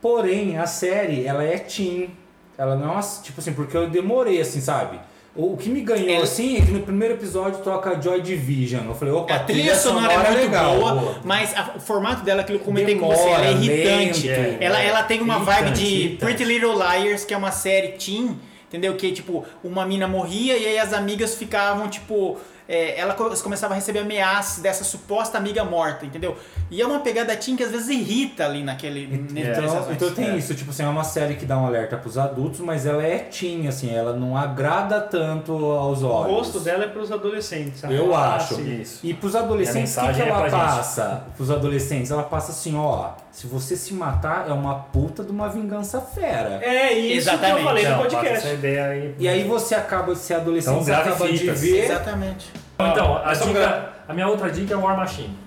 [0.02, 2.10] Porém, a série, ela é teen.
[2.58, 5.00] Ela não é uma, tipo assim, porque eu demorei assim, sabe?
[5.36, 8.86] O, o que me ganhou Ela- assim é que no primeiro episódio toca Joy Division.
[8.86, 10.76] Eu falei, opa, A trilha sonora é muito legal.
[10.78, 11.16] boa, boa.
[11.24, 14.28] mas a- o formato dela, aquilo que eu comentei com Demora, você, ela é irritante.
[14.28, 14.88] lento, ela, é.
[14.88, 16.18] ela tem uma vibe Irritante, de irritante.
[16.20, 18.96] Pretty Little Liars, que é uma série teen, entendeu?
[18.96, 22.38] Que tipo, uma mina morria e aí as amigas ficavam, tipo.
[22.74, 26.38] É, começava a receber ameaças dessa suposta amiga morta, entendeu?
[26.70, 29.04] E é uma pegada teen que às vezes irrita ali naquele.
[29.36, 30.38] Então, então tem É.
[30.38, 33.18] isso, tipo assim, é uma série que dá um alerta pros adultos, mas ela é
[33.18, 36.34] teen, assim, ela não agrada tanto aos O olhos.
[36.38, 37.84] rosto dela é pros adolescentes.
[37.84, 38.60] Eu Ah, acho.
[38.62, 39.00] Isso.
[39.04, 40.52] E pros adolescentes, a o que, que é ela gente.
[40.52, 41.24] passa?
[41.36, 45.50] Pros adolescentes, ela passa assim, ó, se você se matar, é uma puta de uma
[45.50, 46.60] vingança fera.
[46.64, 47.58] É isso que Exatamente.
[47.60, 48.46] eu falei no Não, passa podcast.
[48.48, 49.16] essa ideia aí.
[49.20, 51.86] E aí você acaba de ser adolescente, Então, você acaba de ver.
[51.86, 52.52] Exatamente.
[52.88, 55.38] Então, a, dica, pra- a minha outra dica é War Machine,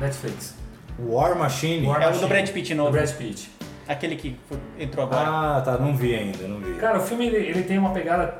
[0.00, 0.54] Netflix.
[0.98, 1.86] War Machine.
[1.86, 2.90] War É o do Brad Pitt do novo.
[2.92, 3.50] Brad Pitt.
[3.88, 4.38] Aquele que
[4.78, 5.26] entrou agora.
[5.58, 6.74] Ah, tá, não vi ainda, não vi.
[6.74, 8.34] Cara, o filme ele, ele tem uma pegada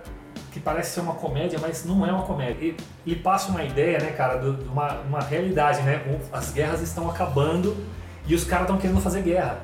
[0.53, 2.57] que parece ser uma comédia, mas não é uma comédia.
[2.61, 2.77] Ele,
[3.07, 6.01] ele passa uma ideia, né, cara, do- de uma, uma realidade, né?
[6.33, 7.77] As guerras estão acabando
[8.27, 9.59] e os caras estão querendo fazer guerra.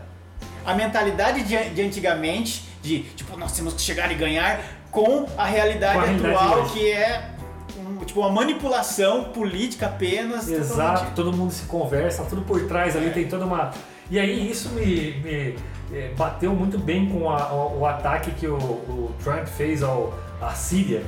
[0.64, 4.61] a mentalidade de, de antigamente, de tipo, nós temos que chegar e ganhar,
[4.91, 7.30] com a realidade Com a realidade atual, que é
[7.79, 10.49] um, tipo uma manipulação política apenas.
[10.49, 13.70] Exato, totalmente- todo mundo se conversa, tudo por trás ali, tem toda uma.
[14.11, 14.85] E aí isso me,
[15.22, 15.57] me,
[15.93, 20.14] eh, bateu muito bem com a- o, o ataque que o, o Trump fez ao,
[20.41, 21.03] à Síria,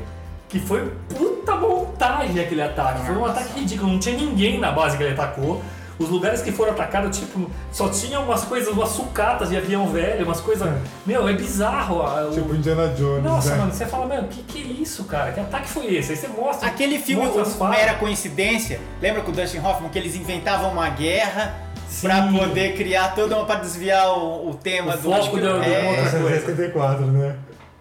[0.49, 3.07] que foi puta montagem aquele ataque.
[3.07, 5.63] Foi um ataque ridículo, não tinha ninguém na base que ele atacou.
[5.99, 10.25] Os lugares que foram atacados, tipo, só tinha umas coisas, umas sucatas de avião velho,
[10.25, 10.69] umas coisas.
[11.05, 12.03] Meu, é bizarro.
[12.03, 13.57] a- o- Tipo Indiana Jones, Nossa, né?
[13.57, 15.33] mano, você fala, meu, que que é isso, cara?
[15.33, 16.13] Que ataque foi esse?
[16.13, 16.69] Aí você mostra.
[16.69, 17.79] Aquele filme mostra as o- falas.
[17.79, 18.81] era coincidência.
[19.03, 21.55] Lembra com o Dustin Hoffman que eles inventavam uma guerra
[21.89, 22.07] Sim.
[22.07, 23.45] pra poder criar toda uma.
[23.45, 25.03] pra desviar o, o tema O do.
[25.11, 26.19] foco do- do é, outra coisa.
[26.19, 27.35] 1974, né?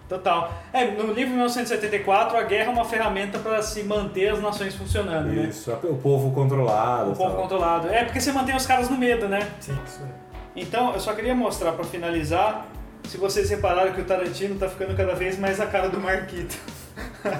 [0.07, 0.53] Total.
[0.71, 5.27] É, no livro 1974, a guerra é uma ferramenta para se manter as nações funcionando,
[5.27, 5.47] né?
[5.47, 7.11] Isso, o povo controlado.
[7.11, 7.41] O povo tal.
[7.41, 7.89] controlado.
[7.89, 9.49] É, porque você mantém os caras no medo, né?
[9.59, 10.63] Sim, isso aí.
[10.63, 12.65] Então, eu só queria mostrar para finalizar,
[13.03, 16.57] se vocês repararam que o Tarantino tá ficando cada vez mais a cara do Marquito.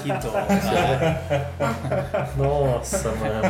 [0.02, 0.32] Que dó.
[0.72, 2.30] cara.
[2.36, 3.42] Nossa, mano.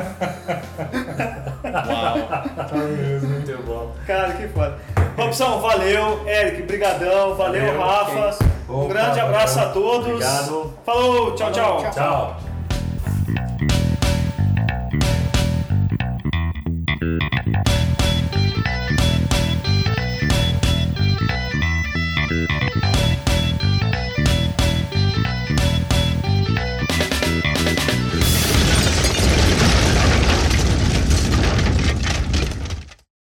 [1.87, 2.27] Uau.
[2.55, 3.29] Tá mesmo.
[3.29, 3.95] Muito bom.
[4.05, 4.77] Cara, que foda.
[5.17, 6.27] Robson, valeu.
[6.27, 7.35] Eric, brigadão.
[7.35, 8.45] Valeu, Valeu, Rafa.
[8.69, 10.07] Um Opa, grande abraço a todos.
[10.07, 10.73] Obrigado.
[10.85, 11.91] Falou, tchau, tchau.
[11.91, 11.91] Tchau.
[11.91, 12.37] Tchau.